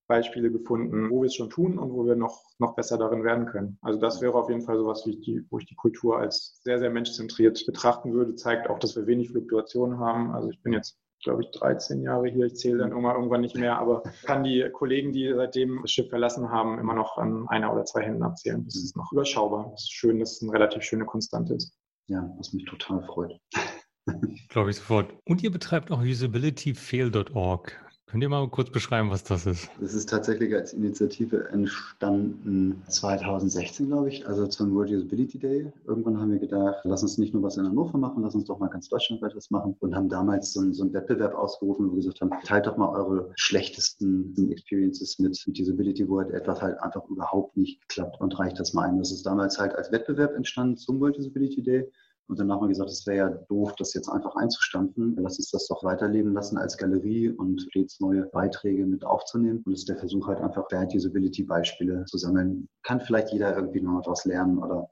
Beispiele 0.07 0.51
gefunden, 0.51 1.11
wo 1.11 1.21
wir 1.21 1.27
es 1.27 1.35
schon 1.35 1.51
tun 1.51 1.79
und 1.79 1.93
wo 1.93 2.07
wir 2.07 2.17
noch, 2.17 2.43
noch 2.59 2.75
besser 2.75 2.97
darin 2.97 3.25
werden 3.25 3.47
können. 3.47 3.79
Also 3.83 4.01
das 4.01 4.23
wäre 4.23 4.35
auf 4.35 4.49
jeden 4.49 4.63
Fall 4.63 4.79
sowas, 4.79 5.05
wie 5.05 5.11
ich 5.11 5.21
die, 5.21 5.45
wo 5.51 5.59
ich 5.59 5.67
die 5.67 5.75
Kultur 5.75 6.19
als 6.19 6.61
sehr, 6.63 6.79
sehr 6.79 6.91
menschzentriert 6.91 7.63
betrachten 7.67 8.15
würde. 8.15 8.35
Zeigt 8.35 8.71
auch, 8.71 8.79
dass 8.79 8.97
wir 8.97 9.07
wenig 9.07 9.31
Fluktuation 9.31 9.99
haben. 9.99 10.33
Also 10.33 10.49
ich 10.49 10.63
bin 10.63 10.73
jetzt 10.73 10.99
glaube 11.23 11.43
ich, 11.43 11.51
13 11.53 12.03
Jahre 12.03 12.29
hier. 12.29 12.47
Ich 12.47 12.57
zähle 12.57 12.79
dann 12.79 12.93
irgendwann 12.93 13.41
nicht 13.41 13.57
mehr, 13.57 13.79
aber 13.79 14.03
kann 14.25 14.45
die 14.45 14.69
Kollegen, 14.73 15.13
die 15.13 15.33
seitdem 15.35 15.81
das 15.83 15.91
Schiff 15.91 16.09
verlassen 16.09 16.51
haben, 16.51 16.79
immer 16.79 16.95
noch 16.95 17.19
an 17.19 17.49
einer 17.49 17.73
oder 17.73 17.85
zwei 17.85 18.03
Händen 18.03 18.23
abzählen. 18.23 18.65
Das 18.65 18.77
ist 18.77 18.97
noch 18.97 19.13
überschaubar. 19.13 19.71
Das 19.73 19.83
ist 19.83 19.93
schön, 19.93 20.21
dass 20.21 20.33
es 20.33 20.43
eine 20.43 20.53
relativ 20.53 20.83
schöne 20.83 21.05
Konstante 21.05 21.55
ist. 21.55 21.77
Ja, 22.07 22.29
was 22.39 22.53
mich 22.53 22.65
total 22.65 23.03
freut. 23.03 23.33
Glaube 24.49 24.71
ich 24.71 24.77
sofort. 24.77 25.13
Und 25.25 25.43
ihr 25.43 25.51
betreibt 25.51 25.91
auch 25.91 26.01
usabilityfail.org. 26.01 27.88
Könnt 28.11 28.23
ihr 28.23 28.31
mal 28.31 28.49
kurz 28.49 28.71
beschreiben, 28.71 29.11
was 29.11 29.23
das 29.23 29.45
ist? 29.45 29.69
Das 29.79 29.93
ist 29.93 30.09
tatsächlich 30.09 30.55
als 30.55 30.73
Initiative 30.73 31.51
entstanden 31.51 32.83
2016, 32.89 33.89
glaube 33.89 34.09
ich, 34.09 34.27
also 34.27 34.47
zum 34.47 34.75
World 34.75 34.91
Usability 34.91 35.39
Day. 35.39 35.71
Irgendwann 35.87 36.19
haben 36.19 36.31
wir 36.31 36.39
gedacht, 36.39 36.79
lass 36.85 37.03
uns 37.03 37.19
nicht 37.19 37.35
nur 37.35 37.43
was 37.43 37.59
in 37.59 37.67
Hannover 37.67 37.99
machen, 37.99 38.23
lass 38.23 38.35
uns 38.35 38.47
doch 38.47 38.59
mal 38.59 38.69
ganz 38.69 38.89
deutschlandweit 38.89 39.37
was 39.37 39.51
machen 39.51 39.77
und 39.81 39.95
haben 39.95 40.09
damals 40.09 40.55
so, 40.55 40.73
so 40.73 40.85
einen 40.85 40.95
Wettbewerb 40.95 41.35
ausgerufen, 41.35 41.87
wo 41.87 41.91
wir 41.91 41.97
gesagt 41.97 42.23
haben, 42.23 42.31
teilt 42.45 42.67
doch 42.67 42.79
mal 42.79 42.89
eure 42.89 43.31
schlechtesten 43.35 44.51
Experiences 44.53 45.19
mit, 45.19 45.39
mit 45.47 45.61
Usability, 45.61 46.09
wo 46.09 46.21
halt 46.21 46.31
etwas 46.31 46.63
halt 46.63 46.81
einfach 46.81 47.07
überhaupt 47.11 47.59
nicht 47.59 47.87
klappt 47.91 48.23
und 48.23 48.39
reicht 48.39 48.59
das 48.59 48.73
mal 48.73 48.89
ein. 48.89 48.99
Das 48.99 49.13
ist 49.13 49.27
damals 49.27 49.59
halt 49.59 49.75
als 49.75 49.93
Wettbewerb 49.93 50.35
entstanden 50.35 50.79
zum 50.79 50.99
World 50.99 51.19
Usability 51.19 51.63
Day. 51.63 51.93
Und 52.29 52.39
dann 52.39 52.53
haben 52.53 52.61
wir 52.61 52.69
gesagt, 52.69 52.91
es 52.91 53.07
wäre 53.07 53.17
ja 53.17 53.29
doof, 53.49 53.75
das 53.77 53.95
jetzt 53.95 54.09
einfach 54.09 54.37
einzustampfen. 54.37 55.17
Lass 55.19 55.39
uns 55.39 55.51
das 55.51 55.67
doch 55.67 55.83
weiterleben 55.83 56.35
lassen 56.35 56.59
als 56.59 56.77
Galerie 56.77 57.31
und 57.31 57.63
stets 57.63 58.01
neue 58.01 58.27
Beiträge 58.27 58.85
mit 58.85 59.05
aufzunehmen. 59.05 59.63
Und 59.65 59.73
es 59.73 59.81
ist 59.81 59.89
der 59.89 59.97
Versuch 59.97 60.27
halt 60.27 60.41
einfach, 60.41 60.69
Bad 60.69 60.95
Usability 60.95 61.45
Beispiele 61.45 62.05
zu 62.05 62.19
sammeln. 62.19 62.69
Kann 62.83 63.01
vielleicht 63.01 63.33
jeder 63.33 63.57
irgendwie 63.57 63.81
noch 63.81 64.07
was 64.07 64.27
lernen 64.27 64.59
oder 64.59 64.91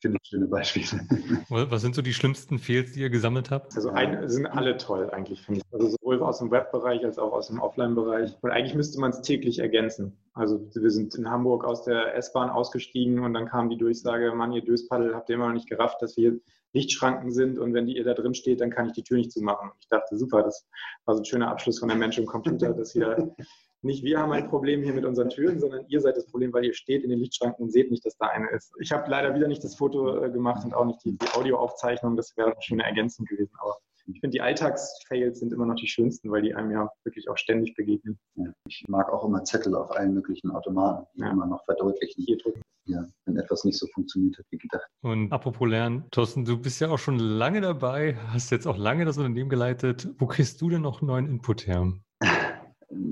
finde 0.00 0.18
ich 0.22 0.28
schöne 0.28 0.46
Beispiele. 0.46 0.86
Was 1.48 1.82
sind 1.82 1.94
so 1.94 2.02
die 2.02 2.14
schlimmsten 2.14 2.58
Fails, 2.58 2.92
die 2.92 3.00
ihr 3.00 3.10
gesammelt 3.10 3.50
habt? 3.50 3.74
Also 3.76 3.90
ein, 3.90 4.28
sind 4.28 4.46
alle 4.46 4.76
toll 4.76 5.10
eigentlich, 5.10 5.42
finde 5.42 5.60
ich. 5.60 5.72
Also 5.72 5.96
sowohl 5.96 6.22
aus 6.22 6.38
dem 6.38 6.50
Webbereich 6.50 7.04
als 7.04 7.18
auch 7.18 7.32
aus 7.32 7.48
dem 7.48 7.60
Offline-Bereich. 7.60 8.36
Und 8.40 8.50
eigentlich 8.50 8.74
müsste 8.74 9.00
man 9.00 9.10
es 9.10 9.22
täglich 9.22 9.58
ergänzen. 9.58 10.16
Also 10.34 10.60
wir 10.74 10.90
sind 10.90 11.14
in 11.14 11.28
Hamburg 11.30 11.64
aus 11.64 11.84
der 11.84 12.14
S-Bahn 12.16 12.50
ausgestiegen 12.50 13.20
und 13.20 13.34
dann 13.34 13.46
kam 13.46 13.68
die 13.68 13.76
Durchsage, 13.78 14.32
Mann, 14.34 14.52
ihr 14.52 14.64
Döspaddel, 14.64 15.14
habt 15.14 15.28
ihr 15.28 15.36
immer 15.36 15.48
noch 15.48 15.54
nicht 15.54 15.68
gerafft, 15.68 16.00
dass 16.02 16.16
wir 16.16 16.40
Lichtschranken 16.72 17.32
sind 17.32 17.58
und 17.58 17.74
wenn 17.74 17.86
die 17.86 17.96
ihr 17.96 18.04
da 18.04 18.14
drin 18.14 18.34
steht, 18.34 18.60
dann 18.60 18.70
kann 18.70 18.86
ich 18.86 18.92
die 18.92 19.02
Tür 19.02 19.16
nicht 19.16 19.32
zumachen. 19.32 19.70
Ich 19.80 19.88
dachte, 19.88 20.16
super, 20.16 20.42
das 20.42 20.68
war 21.04 21.16
so 21.16 21.22
ein 21.22 21.24
schöner 21.24 21.48
Abschluss 21.48 21.80
von 21.80 21.88
der 21.88 21.98
Mensch 21.98 22.16
im 22.18 22.26
Computer, 22.26 22.72
dass 22.72 22.92
hier 22.92 23.34
nicht 23.82 24.04
wir 24.04 24.18
haben 24.18 24.32
ein 24.32 24.48
Problem 24.48 24.82
hier 24.82 24.92
mit 24.92 25.04
unseren 25.04 25.30
Türen, 25.30 25.58
sondern 25.58 25.84
ihr 25.88 26.00
seid 26.00 26.16
das 26.16 26.26
Problem, 26.26 26.52
weil 26.52 26.64
ihr 26.64 26.74
steht 26.74 27.02
in 27.02 27.10
den 27.10 27.18
Lichtschranken 27.18 27.64
und 27.64 27.70
seht 27.70 27.90
nicht, 27.90 28.04
dass 28.04 28.16
da 28.16 28.26
eine 28.26 28.50
ist. 28.50 28.72
Ich 28.78 28.92
habe 28.92 29.10
leider 29.10 29.34
wieder 29.34 29.48
nicht 29.48 29.64
das 29.64 29.76
Foto 29.76 30.22
äh, 30.22 30.30
gemacht 30.30 30.64
und 30.64 30.74
auch 30.74 30.84
nicht 30.84 31.04
die, 31.04 31.16
die 31.16 31.28
Audioaufzeichnung. 31.34 32.16
Das 32.16 32.36
wäre 32.36 32.52
eine 32.52 32.62
schöne 32.62 32.84
Ergänzung 32.84 33.24
gewesen. 33.26 33.52
Aber 33.60 33.78
ich 34.06 34.20
finde, 34.20 34.34
die 34.34 34.40
Alltagsfails 34.42 35.38
sind 35.38 35.52
immer 35.52 35.66
noch 35.66 35.76
die 35.76 35.86
schönsten, 35.86 36.30
weil 36.30 36.42
die 36.42 36.54
einem 36.54 36.70
ja 36.70 36.90
wirklich 37.04 37.28
auch 37.28 37.38
ständig 37.38 37.74
begegnen. 37.74 38.18
Ja, 38.34 38.52
ich 38.66 38.84
mag 38.88 39.10
auch 39.12 39.24
immer 39.24 39.44
Zettel 39.44 39.74
auf 39.74 39.90
allen 39.92 40.14
möglichen 40.14 40.50
Automaten, 40.50 41.06
die 41.14 41.20
ja. 41.20 41.30
immer 41.30 41.46
noch 41.46 41.64
verdeutlichen. 41.64 42.24
Hier 42.24 42.38
drücken. 42.38 42.60
Ja, 42.86 43.06
wenn 43.24 43.36
etwas 43.36 43.64
nicht 43.64 43.78
so 43.78 43.86
funktioniert 43.94 44.36
hat 44.38 44.46
wie 44.50 44.58
gedacht. 44.58 44.86
Und 45.02 45.32
apropos 45.32 45.68
Lernen, 45.68 46.04
Thorsten, 46.10 46.44
du 46.44 46.58
bist 46.58 46.80
ja 46.80 46.88
auch 46.88 46.98
schon 46.98 47.18
lange 47.18 47.60
dabei, 47.60 48.16
hast 48.28 48.50
jetzt 48.50 48.66
auch 48.66 48.76
lange 48.76 49.04
das 49.04 49.16
Unternehmen 49.16 49.50
geleitet. 49.50 50.08
Wo 50.18 50.26
kriegst 50.26 50.60
du 50.60 50.70
denn 50.70 50.82
noch 50.82 51.00
neuen 51.00 51.26
Input 51.26 51.66
her? 51.66 51.92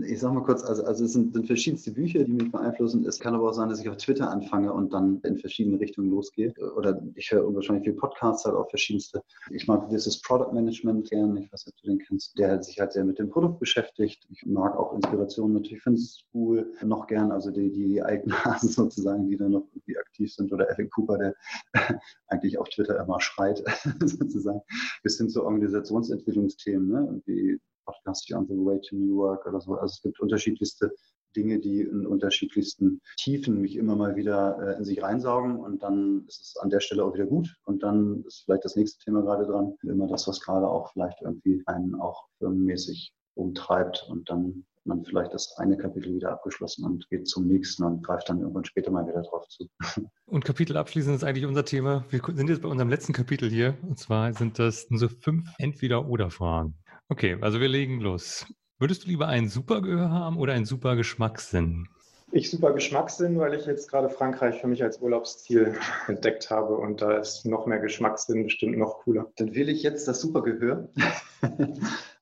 Ich 0.05 0.21
sage 0.21 0.35
mal 0.35 0.45
kurz, 0.45 0.63
also, 0.63 0.85
also 0.85 1.05
es 1.05 1.13
sind, 1.13 1.35
sind, 1.35 1.47
verschiedenste 1.47 1.93
Bücher, 1.93 2.25
die 2.25 2.33
mich 2.33 2.51
beeinflussen. 2.51 3.05
Es 3.07 3.19
kann 3.19 3.35
aber 3.35 3.49
auch 3.49 3.53
sein, 3.53 3.69
dass 3.69 3.81
ich 3.81 3.89
auf 3.89 3.97
Twitter 3.97 4.31
anfange 4.31 4.73
und 4.73 4.93
dann 4.93 5.21
in 5.25 5.39
verschiedene 5.39 5.81
Richtungen 5.81 6.11
losgehe. 6.11 6.53
Oder 6.77 7.01
ich 7.15 7.31
höre 7.31 7.55
wahrscheinlich 7.55 7.85
viel 7.85 7.95
Podcasts 7.95 8.45
halt 8.45 8.55
auch 8.55 8.69
verschiedenste. 8.71 9.23
Ich 9.51 9.67
mag 9.67 9.89
dieses 9.89 10.21
Product 10.21 10.53
Management 10.53 11.09
gern, 11.09 11.37
ich 11.37 11.53
weiß 11.53 11.67
nicht, 11.67 11.77
ob 11.77 11.83
du 11.83 11.89
den 11.89 11.99
kennst, 11.99 12.39
der 12.39 12.63
sich 12.63 12.79
halt 12.81 12.93
sehr 12.93 13.05
mit 13.05 13.19
dem 13.19 13.31
Produkt 13.31 13.61
beschäftigt. 13.61 14.27
Ich 14.31 14.45
mag 14.47 14.77
auch 14.77 14.95
Inspiration 14.95 15.53
natürlich, 15.53 15.85
es 15.87 16.25
cool. 16.35 16.73
Noch 16.83 17.07
gern, 17.07 17.33
also 17.33 17.51
die, 17.51 17.71
die, 17.71 18.03
alten 18.03 18.33
Hasen 18.45 18.69
sozusagen, 18.69 19.27
die 19.27 19.37
da 19.37 19.49
noch 19.49 19.67
irgendwie 19.73 19.99
aktiv 19.99 20.33
sind. 20.33 20.53
Oder 20.53 20.71
Evan 20.71 20.91
Cooper, 20.91 21.19
der 21.19 21.35
eigentlich 22.29 22.59
auf 22.59 22.69
Twitter 22.69 23.01
immer 23.03 23.21
schreit, 23.21 23.63
sozusagen. 24.01 24.61
Bis 25.03 25.19
hin 25.19 25.29
zu 25.29 25.45
Organisationsentwicklungsthemen, 25.45 26.89
ne? 26.89 26.99
Irgendwie 26.99 27.61
Podcast 27.89 28.29
wie 28.29 28.35
On 28.35 28.47
the 28.47 28.55
Way 28.55 28.81
to 28.81 28.97
New 28.97 29.17
Work 29.17 29.47
oder 29.47 29.61
so. 29.61 29.75
Also 29.75 29.95
es 29.95 30.03
gibt 30.03 30.21
unterschiedlichste 30.21 30.93
Dinge, 31.37 31.59
die 31.59 31.81
in 31.83 32.07
unterschiedlichsten 32.07 33.01
Tiefen 33.19 33.61
mich 33.61 33.77
immer 33.77 33.97
mal 33.97 34.17
wieder 34.17 34.59
äh, 34.61 34.79
in 34.79 34.85
sich 34.85 35.03
reinsaugen 35.03 35.57
und 35.57 35.83
dann 35.83 36.25
ist 36.27 36.41
es 36.41 36.57
an 36.61 36.71
der 36.71 36.81
Stelle 36.81 37.05
auch 37.05 37.15
wieder 37.15 37.27
gut 37.27 37.55
und 37.65 37.83
dann 37.83 38.25
ist 38.27 38.45
vielleicht 38.45 38.65
das 38.65 38.77
nächste 38.77 39.03
Thema 39.05 39.23
gerade 39.23 39.47
dran, 39.47 39.75
immer 39.83 40.07
das, 40.07 40.27
was 40.27 40.41
gerade 40.41 40.69
auch 40.69 40.93
vielleicht 40.93 41.21
irgendwie 41.23 41.63
einen 41.67 41.95
auch 41.95 42.27
firmenmäßig 42.39 43.13
umtreibt 43.35 44.07
und 44.09 44.29
dann 44.31 44.65
man 44.89 45.05
vielleicht 45.05 45.35
das 45.35 45.55
eine 45.59 45.77
Kapitel 45.77 46.15
wieder 46.15 46.33
abgeschlossen 46.33 46.85
und 46.85 47.09
geht 47.11 47.29
zum 47.29 47.47
nächsten 47.47 47.85
und 47.85 48.03
greift 48.03 48.29
dann 48.29 48.41
irgendwann 48.41 48.65
später 48.65 48.91
mal 48.91 49.07
wieder 49.07 49.23
drauf 49.23 49.47
zu. 49.49 49.69
Und 50.27 50.45
Kapitel 50.45 50.77
abschließen 50.77 51.15
ist 51.15 51.25
eigentlich 51.25 51.47
unser 51.47 51.65
Thema. 51.65 52.05
Wir 52.11 52.21
sind 52.35 52.49
jetzt 52.49 52.63
bei 52.63 52.69
unserem 52.69 52.89
letzten 52.89 53.13
Kapitel 53.13 53.49
hier 53.51 53.77
und 53.83 53.99
zwar 53.99 54.33
sind 54.33 54.59
das 54.59 54.85
unsere 54.91 55.11
fünf 55.11 55.49
Entweder-Oder-Fragen. 55.59 56.75
Okay, 57.11 57.39
also 57.41 57.59
wir 57.59 57.69
legen 57.69 58.01
los. 58.01 58.45
Würdest 58.79 59.05
du 59.05 59.09
lieber 59.09 59.29
ein 59.29 59.49
super 59.49 59.81
Gehör 59.81 60.11
haben 60.11 60.37
oder 60.37 60.53
ein 60.53 60.67
super 60.67 60.95
Geschmackssinn? 60.95 61.89
Ich 62.33 62.51
super 62.51 62.75
Geschmackssinn, 62.75 63.39
weil 63.39 63.55
ich 63.55 63.65
jetzt 63.65 63.91
gerade 63.91 64.11
Frankreich 64.11 64.61
für 64.61 64.67
mich 64.67 64.83
als 64.83 65.01
Urlaubsziel 65.01 65.75
entdeckt 66.07 66.51
habe 66.51 66.77
und 66.77 67.01
da 67.01 67.13
ist 67.17 67.47
noch 67.47 67.65
mehr 67.65 67.79
Geschmackssinn 67.79 68.45
bestimmt 68.45 68.77
noch 68.77 68.99
cooler. 68.99 69.33
Dann 69.37 69.55
wähle 69.55 69.73
ich 69.73 69.83
jetzt 69.83 70.07
das 70.07 70.21
Supergehör, 70.21 70.91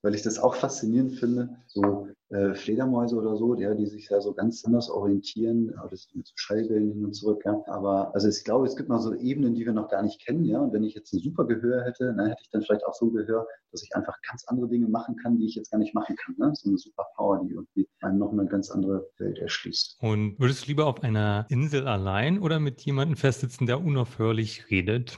weil 0.07 0.15
ich 0.15 0.23
das 0.23 0.39
auch 0.39 0.55
faszinierend 0.55 1.19
finde. 1.19 1.49
So 1.67 2.07
äh, 2.29 2.55
Fledermäuse 2.55 3.17
oder 3.17 3.37
so, 3.37 3.57
ja, 3.57 3.75
die 3.75 3.87
sich 3.87 4.09
ja 4.09 4.21
so 4.21 4.33
ganz 4.33 4.65
anders 4.65 4.89
orientieren, 4.89 5.75
aber 5.79 5.89
das 5.89 6.07
mit 6.15 6.25
so 6.25 6.33
Schallwellen 6.37 6.93
hin 6.93 7.05
und 7.05 7.13
zurück, 7.13 7.43
ja. 7.45 7.61
Aber 7.67 8.15
also 8.15 8.29
ich 8.29 8.45
glaube, 8.45 8.67
es 8.67 8.77
gibt 8.77 8.89
noch 8.89 9.01
so 9.01 9.15
Ebenen, 9.15 9.57
die 9.57 9.67
wir 9.67 9.73
noch 9.73 9.89
gar 9.89 10.05
nicht 10.05 10.25
kennen, 10.25 10.45
ja. 10.45 10.61
Und 10.61 10.73
wenn 10.73 10.85
ich 10.85 10.95
jetzt 10.95 11.13
ein 11.13 11.19
super 11.19 11.45
Gehör 11.45 11.83
hätte, 11.83 12.15
dann 12.17 12.29
hätte 12.29 12.41
ich 12.41 12.51
dann 12.51 12.63
vielleicht 12.63 12.87
auch 12.87 12.95
so 12.95 13.07
ein 13.07 13.15
Gehör, 13.15 13.49
dass 13.73 13.83
ich 13.83 13.97
einfach 13.97 14.15
ganz 14.31 14.45
andere 14.47 14.69
Dinge 14.69 14.87
machen 14.87 15.17
kann, 15.17 15.39
die 15.39 15.47
ich 15.47 15.57
jetzt 15.57 15.73
gar 15.73 15.79
nicht 15.79 15.93
machen 15.93 16.15
kann. 16.15 16.37
Ne? 16.39 16.53
So 16.55 16.69
eine 16.69 16.79
super 16.79 17.07
Power, 17.17 17.41
die 17.45 17.55
irgendwie 17.55 17.89
einem 18.01 18.19
noch 18.19 18.31
eine 18.31 18.47
ganz 18.47 18.71
andere 18.71 19.09
Welt 19.19 19.39
erschließt. 19.39 19.99
Und 20.03 20.39
würdest 20.39 20.65
du 20.65 20.69
lieber 20.69 20.87
auf 20.87 21.03
einer 21.03 21.47
Insel 21.49 21.89
allein 21.89 22.39
oder 22.39 22.61
mit 22.61 22.83
jemandem 22.83 23.17
festsitzen, 23.17 23.67
der 23.67 23.85
unaufhörlich 23.85 24.71
redet? 24.71 25.17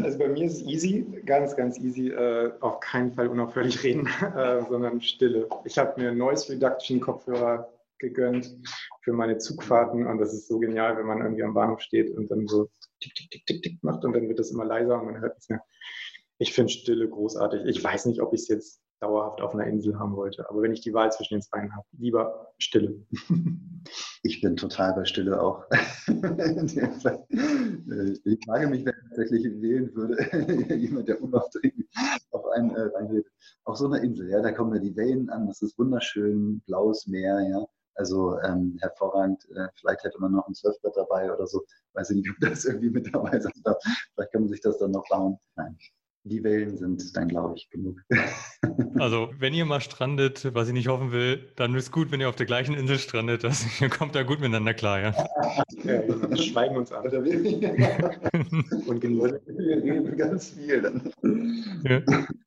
Also 0.03 0.17
bei 0.17 0.27
mir 0.27 0.45
ist 0.45 0.57
es 0.57 0.61
easy, 0.63 1.05
ganz, 1.25 1.55
ganz 1.55 1.79
easy. 1.79 2.09
Äh, 2.09 2.51
auf 2.59 2.79
keinen 2.79 3.13
Fall 3.13 3.27
unaufhörlich 3.27 3.83
reden, 3.83 4.07
äh, 4.35 4.61
sondern 4.67 5.01
Stille. 5.01 5.47
Ich 5.65 5.77
habe 5.77 6.01
mir 6.01 6.13
Noise 6.13 6.53
Reduction 6.53 6.99
Kopfhörer 6.99 7.71
gegönnt 7.99 8.57
für 9.03 9.13
meine 9.13 9.37
Zugfahrten 9.37 10.07
und 10.07 10.17
das 10.17 10.33
ist 10.33 10.47
so 10.47 10.59
genial, 10.59 10.97
wenn 10.97 11.05
man 11.05 11.21
irgendwie 11.21 11.43
am 11.43 11.53
Bahnhof 11.53 11.81
steht 11.81 12.15
und 12.15 12.29
dann 12.29 12.47
so 12.47 12.69
tick, 12.99 13.13
tick, 13.15 13.29
tick, 13.29 13.45
tick, 13.45 13.61
tick 13.61 13.83
macht 13.83 14.03
und 14.03 14.13
dann 14.13 14.27
wird 14.27 14.39
das 14.39 14.51
immer 14.51 14.65
leiser 14.65 14.99
und 14.99 15.05
man 15.05 15.21
hört 15.21 15.35
nichts 15.35 15.49
mehr. 15.49 15.63
Ich 16.39 16.53
finde 16.53 16.71
Stille 16.71 17.07
großartig. 17.07 17.65
Ich 17.65 17.83
weiß 17.83 18.07
nicht, 18.07 18.21
ob 18.21 18.33
ich 18.33 18.41
es 18.41 18.47
jetzt 18.47 18.81
dauerhaft 19.01 19.41
auf 19.41 19.53
einer 19.53 19.65
Insel 19.65 19.97
haben 19.99 20.15
wollte. 20.15 20.47
Aber 20.49 20.61
wenn 20.61 20.71
ich 20.71 20.81
die 20.81 20.93
Wahl 20.93 21.11
zwischen 21.11 21.33
den 21.35 21.41
zwei 21.41 21.67
habe, 21.69 21.85
lieber 21.97 22.53
Stille. 22.57 23.05
Ich 24.23 24.41
bin 24.41 24.55
total 24.55 24.93
bei 24.93 25.05
Stille 25.05 25.41
auch. 25.41 25.65
ich 25.71 26.19
frage 28.45 28.67
mich, 28.67 28.85
wer 28.85 28.93
tatsächlich 29.09 29.59
wählen 29.59 29.91
würde, 29.95 30.75
jemand, 30.75 31.07
der 31.07 31.19
unaufdringlich 31.19 31.89
auf 32.29 32.45
einen 32.49 32.75
äh. 32.75 33.23
Auf 33.63 33.77
so 33.77 33.87
einer 33.87 34.03
Insel, 34.03 34.29
ja, 34.29 34.39
da 34.39 34.51
kommen 34.51 34.75
ja 34.75 34.79
die 34.79 34.95
Wellen 34.95 35.31
an, 35.31 35.47
das 35.47 35.63
ist 35.63 35.79
wunderschön, 35.79 36.61
blaues 36.67 37.07
Meer, 37.07 37.41
ja. 37.49 37.65
Also 37.95 38.39
ähm, 38.41 38.77
hervorragend. 38.81 39.43
Äh, 39.55 39.67
vielleicht 39.79 40.03
hätte 40.03 40.19
man 40.19 40.33
noch 40.33 40.47
ein 40.47 40.53
Surfbrett 40.53 40.95
dabei 40.95 41.33
oder 41.33 41.47
so. 41.47 41.63
Weiß 41.93 42.11
ich 42.11 42.17
nicht, 42.17 42.29
ob 42.29 42.37
das 42.39 42.65
irgendwie 42.65 42.91
mit 42.91 43.13
dabei 43.13 43.39
sein 43.39 43.51
darf. 43.63 43.77
Vielleicht 44.13 44.31
kann 44.31 44.41
man 44.41 44.49
sich 44.49 44.61
das 44.61 44.77
dann 44.77 44.91
noch 44.91 45.07
bauen. 45.09 45.37
Nein, 45.55 45.75
die 46.23 46.43
Wellen 46.43 46.77
sind 46.77 47.15
dann, 47.17 47.27
glaube 47.27 47.55
ich, 47.57 47.69
genug. 47.69 48.01
Also, 48.99 49.31
wenn 49.39 49.53
ihr 49.55 49.65
mal 49.65 49.81
strandet, 49.81 50.53
was 50.53 50.67
ich 50.67 50.73
nicht 50.73 50.87
hoffen 50.87 51.11
will, 51.11 51.51
dann 51.55 51.73
ist 51.73 51.91
gut, 51.91 52.11
wenn 52.11 52.21
ihr 52.21 52.29
auf 52.29 52.35
der 52.35 52.45
gleichen 52.45 52.75
Insel 52.75 52.99
strandet. 52.99 53.43
Das, 53.43 53.65
ihr 53.81 53.89
kommt 53.89 54.13
da 54.13 54.21
gut 54.21 54.39
miteinander 54.39 54.75
klar, 54.75 54.99
ja. 54.99 55.11
ja 55.83 56.07
wir 56.07 56.37
schweigen 56.37 56.77
uns 56.77 56.91
an. 56.91 57.05
Und 58.87 59.01
genießen. 59.01 59.39
Wir 59.47 59.77
reden 59.77 60.17
ganz 60.17 60.49
viel 60.51 60.81
dann. 60.81 61.11
Ja. 61.83 62.01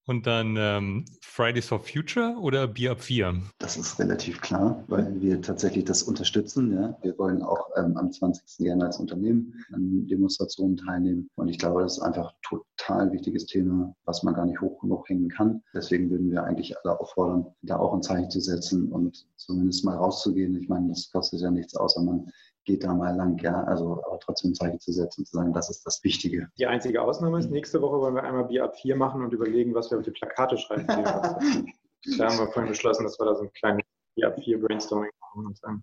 Und 0.06 0.26
dann 0.26 0.56
ähm, 0.56 1.04
Fridays 1.34 1.66
for 1.66 1.80
Future 1.80 2.36
oder 2.40 2.68
Bier 2.68 2.92
ab 2.92 3.00
4? 3.00 3.42
Das 3.58 3.76
ist 3.76 3.98
relativ 3.98 4.40
klar, 4.40 4.84
weil 4.86 5.20
wir 5.20 5.42
tatsächlich 5.42 5.84
das 5.84 6.04
unterstützen. 6.04 6.72
Ja. 6.72 6.96
Wir 7.02 7.18
wollen 7.18 7.42
auch 7.42 7.70
ähm, 7.76 7.96
am 7.96 8.12
20. 8.12 8.58
gerne 8.58 8.84
als 8.84 8.98
Unternehmen 8.98 9.52
an 9.72 10.06
Demonstrationen 10.06 10.76
teilnehmen. 10.76 11.28
Und 11.34 11.48
ich 11.48 11.58
glaube, 11.58 11.82
das 11.82 11.96
ist 11.96 12.04
einfach 12.04 12.28
ein 12.28 12.60
total 12.76 13.10
wichtiges 13.10 13.46
Thema, 13.46 13.92
was 14.04 14.22
man 14.22 14.34
gar 14.34 14.46
nicht 14.46 14.60
hoch 14.60 14.80
genug 14.80 15.08
hängen 15.08 15.28
kann. 15.28 15.60
Deswegen 15.74 16.08
würden 16.08 16.30
wir 16.30 16.44
eigentlich 16.44 16.76
alle 16.78 17.00
auffordern, 17.00 17.46
da 17.62 17.78
auch 17.78 17.94
ein 17.94 18.02
Zeichen 18.02 18.30
zu 18.30 18.40
setzen 18.40 18.92
und 18.92 19.26
zumindest 19.36 19.84
mal 19.84 19.96
rauszugehen. 19.96 20.54
Ich 20.62 20.68
meine, 20.68 20.90
das 20.90 21.10
kostet 21.10 21.40
ja 21.40 21.50
nichts, 21.50 21.74
außer 21.74 22.00
man 22.00 22.30
geht 22.64 22.84
da 22.84 22.94
mal 22.94 23.14
lang, 23.14 23.38
ja. 23.38 23.62
Also 23.64 24.02
aber 24.04 24.18
trotzdem 24.20 24.50
ein 24.50 24.54
Zeichen 24.54 24.80
zu 24.80 24.92
setzen 24.92 25.22
und 25.22 25.26
zu 25.26 25.36
sagen, 25.36 25.52
das 25.52 25.70
ist 25.70 25.84
das 25.86 26.02
Wichtige. 26.04 26.48
Die 26.58 26.66
einzige 26.66 27.02
Ausnahme 27.02 27.38
ist, 27.38 27.50
nächste 27.50 27.80
Woche 27.82 27.98
wollen 27.98 28.14
wir 28.14 28.24
einmal 28.24 28.44
Bier 28.44 28.64
ab 28.64 28.76
4 28.76 28.96
machen 28.96 29.22
und 29.22 29.32
überlegen, 29.32 29.74
was 29.74 29.90
wir 29.90 29.98
auf 29.98 30.04
die 30.04 30.10
Plakate 30.10 30.58
schreiben. 30.58 30.86
da 30.88 31.00
haben 31.00 32.38
wir 32.38 32.48
vorhin 32.48 32.68
beschlossen, 32.68 33.04
dass 33.04 33.18
wir 33.18 33.26
da 33.26 33.34
so 33.34 33.42
ein 33.42 33.52
kleines 33.52 33.84
Bier 34.16 34.28
ab 34.28 34.38
4 34.42 34.60
Brainstorming 34.60 35.10
machen 35.20 35.46
und 35.46 35.58
sagen, 35.58 35.82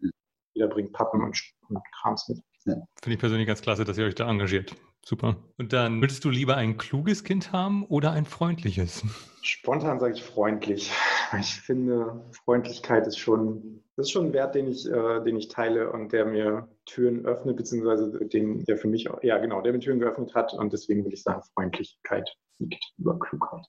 jeder 0.54 0.67
bringt 0.67 0.94
Pappen 0.94 1.22
und, 1.24 1.39
und 1.70 1.80
Krams 2.02 2.28
mit. 2.30 2.44
Ja. 2.65 2.76
Finde 3.02 3.15
ich 3.15 3.19
persönlich 3.19 3.47
ganz 3.47 3.62
klasse, 3.62 3.86
dass 3.86 3.97
ihr 3.97 4.06
euch 4.06 4.15
da 4.15 4.30
engagiert. 4.30 4.76
Super. 5.04 5.38
Und 5.58 5.74
dann 5.74 6.00
würdest 6.00 6.24
du 6.24 6.30
lieber 6.30 6.58
ein 6.58 6.78
kluges 6.78 7.24
Kind 7.24 7.52
haben 7.52 7.86
oder 7.86 8.12
ein 8.12 8.26
freundliches? 8.26 9.04
Spontan 9.41 10.00
sage 10.00 10.13
ich 10.13 10.24
freundlich. 10.24 10.91
Ich 11.39 11.60
finde, 11.62 12.24
Freundlichkeit 12.45 13.08
ist 13.08 13.17
schon, 13.17 13.84
das 13.95 14.08
ist 14.08 14.12
schon 14.12 14.28
ein 14.28 14.34
Wert, 14.34 14.54
den 14.54 14.67
ich, 14.67 14.86
äh, 14.86 15.24
den 15.24 15.38
ich 15.38 15.47
teile 15.47 15.91
und 15.91 16.13
der 16.13 16.26
mir 16.26 16.67
Türen 16.86 17.26
öffnet, 17.26 17.58
beziehungsweise 17.58 18.12
den, 18.28 18.63
der 18.65 18.78
für 18.78 18.88
mich, 18.88 19.10
auch, 19.10 19.24
ja 19.24 19.39
genau, 19.39 19.62
der 19.62 19.74
mir 19.74 19.80
Türen 19.80 20.00
geöffnet 20.00 20.36
hat 20.36 20.54
und 20.54 20.71
deswegen 20.71 21.04
würde 21.04 21.15
ich 21.15 21.24
sagen, 21.24 21.41
Freundlichkeit 21.56 22.30
liegt 22.60 22.93
über 23.00 23.17
Klugheit. 23.17 23.65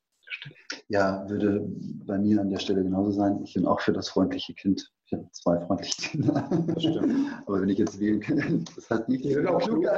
Ja, 0.88 1.28
würde 1.28 1.64
bei 2.06 2.18
mir 2.18 2.40
an 2.40 2.50
der 2.50 2.58
Stelle 2.58 2.82
genauso 2.82 3.12
sein. 3.12 3.40
Ich 3.42 3.54
bin 3.54 3.66
auch 3.66 3.80
für 3.80 3.92
das 3.92 4.08
freundliche 4.08 4.54
Kind. 4.54 4.90
Ich 5.12 5.18
habe 5.18 5.28
zwei 5.32 5.60
freundliche 5.66 6.08
Kinder. 6.08 6.48
Das 6.68 6.82
stimmt. 6.82 7.28
Aber 7.46 7.60
wenn 7.60 7.68
ich 7.68 7.76
jetzt 7.78 8.00
wählen 8.00 8.20
kann, 8.20 8.64
das 8.74 8.88
hat 8.88 9.10
nicht. 9.10 9.22
Die 9.24 9.34
sind 9.34 9.46
auch 9.46 9.60
klug. 9.60 9.84
man 9.84 9.96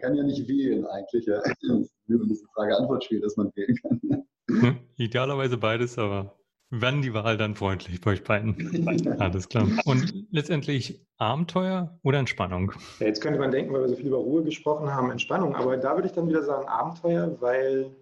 kann 0.00 0.14
ja 0.14 0.22
nicht 0.22 0.46
wählen 0.46 0.84
eigentlich. 0.86 1.24
Ja. 1.24 1.36
Das 1.36 1.52
ist 1.62 1.90
eine 2.08 2.36
Frage-Antwort-Spiel, 2.54 3.22
dass 3.22 3.38
man 3.38 3.50
wählen 3.54 3.78
kann. 3.80 4.26
Idealerweise 4.96 5.56
beides, 5.56 5.98
aber 5.98 6.36
wenn 6.68 7.00
die 7.00 7.14
Wahl 7.14 7.38
dann 7.38 7.54
freundlich 7.54 8.02
bei 8.02 8.10
euch 8.12 8.22
beiden. 8.22 9.16
Alles 9.18 9.48
klar. 9.48 9.66
Und 9.86 10.12
letztendlich 10.30 11.06
Abenteuer 11.16 11.98
oder 12.02 12.18
Entspannung? 12.18 12.72
Ja, 13.00 13.06
jetzt 13.06 13.22
könnte 13.22 13.38
man 13.38 13.50
denken, 13.50 13.72
weil 13.72 13.80
wir 13.82 13.88
so 13.88 13.96
viel 13.96 14.08
über 14.08 14.18
Ruhe 14.18 14.42
gesprochen 14.42 14.92
haben, 14.92 15.10
Entspannung. 15.10 15.54
Aber 15.54 15.78
da 15.78 15.94
würde 15.94 16.08
ich 16.08 16.12
dann 16.12 16.28
wieder 16.28 16.42
sagen 16.42 16.68
Abenteuer, 16.68 17.34
weil 17.40 17.96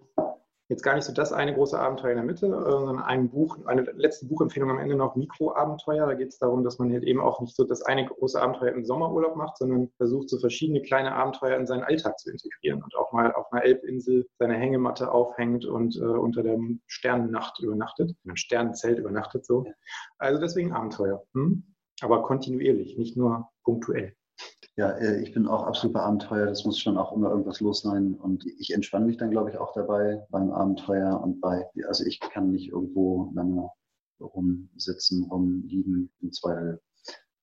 jetzt 0.68 0.83
gar 0.83 0.94
nicht 0.94 1.05
so 1.05 1.12
das 1.12 1.33
eine 1.33 1.55
große 1.55 1.79
Abenteuer 1.79 2.12
in 2.12 2.16
der 2.16 2.24
Mitte, 2.24 2.48
sondern 2.48 2.98
ein 2.98 3.29
Buch, 3.31 3.59
eine 3.66 3.83
letzte 3.83 4.27
Buchempfehlung 4.27 4.70
am 4.70 4.79
Ende 4.79 4.96
noch, 4.96 5.14
Mikroabenteuer. 5.14 6.07
Da 6.07 6.14
geht 6.14 6.29
es 6.29 6.38
darum, 6.38 6.64
dass 6.64 6.79
man 6.79 6.90
halt 6.90 7.05
eben 7.05 7.20
auch 7.20 7.40
nicht 7.40 7.55
so 7.55 7.64
das 7.64 7.83
eine 7.83 8.07
große 8.07 8.40
Abenteuer 8.40 8.72
im 8.72 8.85
Sommerurlaub 8.85 9.37
macht, 9.37 9.59
sondern 9.59 9.90
versucht, 9.96 10.31
so 10.31 10.38
verschiedene 10.38 10.83
kleine 10.83 11.14
Abenteuer 11.14 11.59
in 11.59 11.66
seinen 11.66 11.85
Alltag 11.85 12.18
zu 12.18 12.31
integrieren 12.31 12.83
und 12.83 12.94
auch 12.96 13.12
mal 13.12 13.33
auf 13.33 13.53
einer 13.53 13.64
Elbinsel 13.64 14.27
seine 14.38 14.55
Hängematte 14.55 15.12
aufhängt 15.12 15.66
und 15.66 15.96
äh, 15.96 16.00
unter 16.00 16.42
der 16.42 16.59
Sternennacht 16.87 17.61
übernachtet, 17.61 18.11
in 18.24 18.31
einem 18.31 18.37
Sternenzelt 18.37 18.98
übernachtet 18.98 19.44
so. 19.44 19.66
Also 20.18 20.40
deswegen 20.40 20.72
Abenteuer. 20.72 21.22
Hm? 21.35 21.74
Aber 22.00 22.22
kontinuierlich, 22.22 22.96
nicht 22.96 23.16
nur 23.16 23.50
punktuell. 23.62 24.14
Ja, 24.76 24.90
äh, 24.90 25.22
ich 25.22 25.32
bin 25.32 25.46
auch 25.46 25.64
absolut 25.64 25.94
bei 25.94 26.00
Abenteuer. 26.00 26.46
Das 26.46 26.64
muss 26.64 26.80
schon 26.80 26.98
auch 26.98 27.12
immer 27.12 27.30
irgendwas 27.30 27.60
los 27.60 27.82
sein. 27.82 28.14
Und 28.14 28.44
ich 28.58 28.72
entspanne 28.72 29.06
mich 29.06 29.16
dann, 29.16 29.30
glaube 29.30 29.50
ich, 29.50 29.58
auch 29.58 29.72
dabei 29.72 30.24
beim 30.30 30.50
Abenteuer 30.50 31.20
und 31.22 31.40
bei, 31.40 31.64
also 31.87 32.04
ich 32.04 32.18
kann 32.18 32.50
nicht 32.50 32.70
irgendwo 32.70 33.30
lange 33.34 33.70
rumsitzen, 34.20 35.24
rumliegen. 35.24 36.10
Im 36.20 36.32
Zweifel 36.32 36.80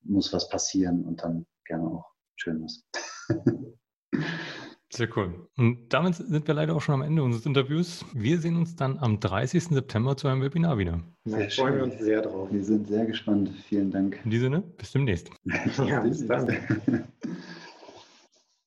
muss 0.04 0.34
was 0.34 0.50
passieren 0.50 1.06
und 1.06 1.22
dann 1.22 1.46
gerne 1.66 1.90
auch 1.90 2.06
Schönes. 2.36 2.86
Sehr 4.94 5.08
cool. 5.16 5.48
Und 5.58 5.94
damit 5.94 6.16
sind 6.16 6.48
wir 6.48 6.54
leider 6.54 6.76
auch 6.76 6.82
schon 6.82 6.96
am 6.96 7.02
Ende 7.02 7.24
unseres 7.24 7.46
Interviews. 7.46 8.06
Wir 8.14 8.40
sehen 8.40 8.58
uns 8.58 8.76
dann 8.76 8.98
am 9.00 9.22
30. 9.22 9.64
September 9.64 10.18
zu 10.18 10.28
einem 10.28 10.42
Webinar 10.42 10.78
wieder. 10.78 11.02
Da 11.24 11.48
freuen 11.50 11.76
wir 11.76 11.84
uns 11.84 12.00
sehr 12.00 12.22
drauf. 12.22 12.50
Wir 12.52 12.64
sind 12.64 12.88
sehr 12.88 13.06
gespannt. 13.06 13.52
Vielen 13.70 13.90
Dank. 13.90 14.20
In 14.26 14.32
diesem 14.32 14.52
Sinne, 14.52 14.64
bis 14.78 14.92
demnächst. 14.92 15.32
ja, 15.88 16.02
bis 16.02 16.28
dann. 16.28 16.48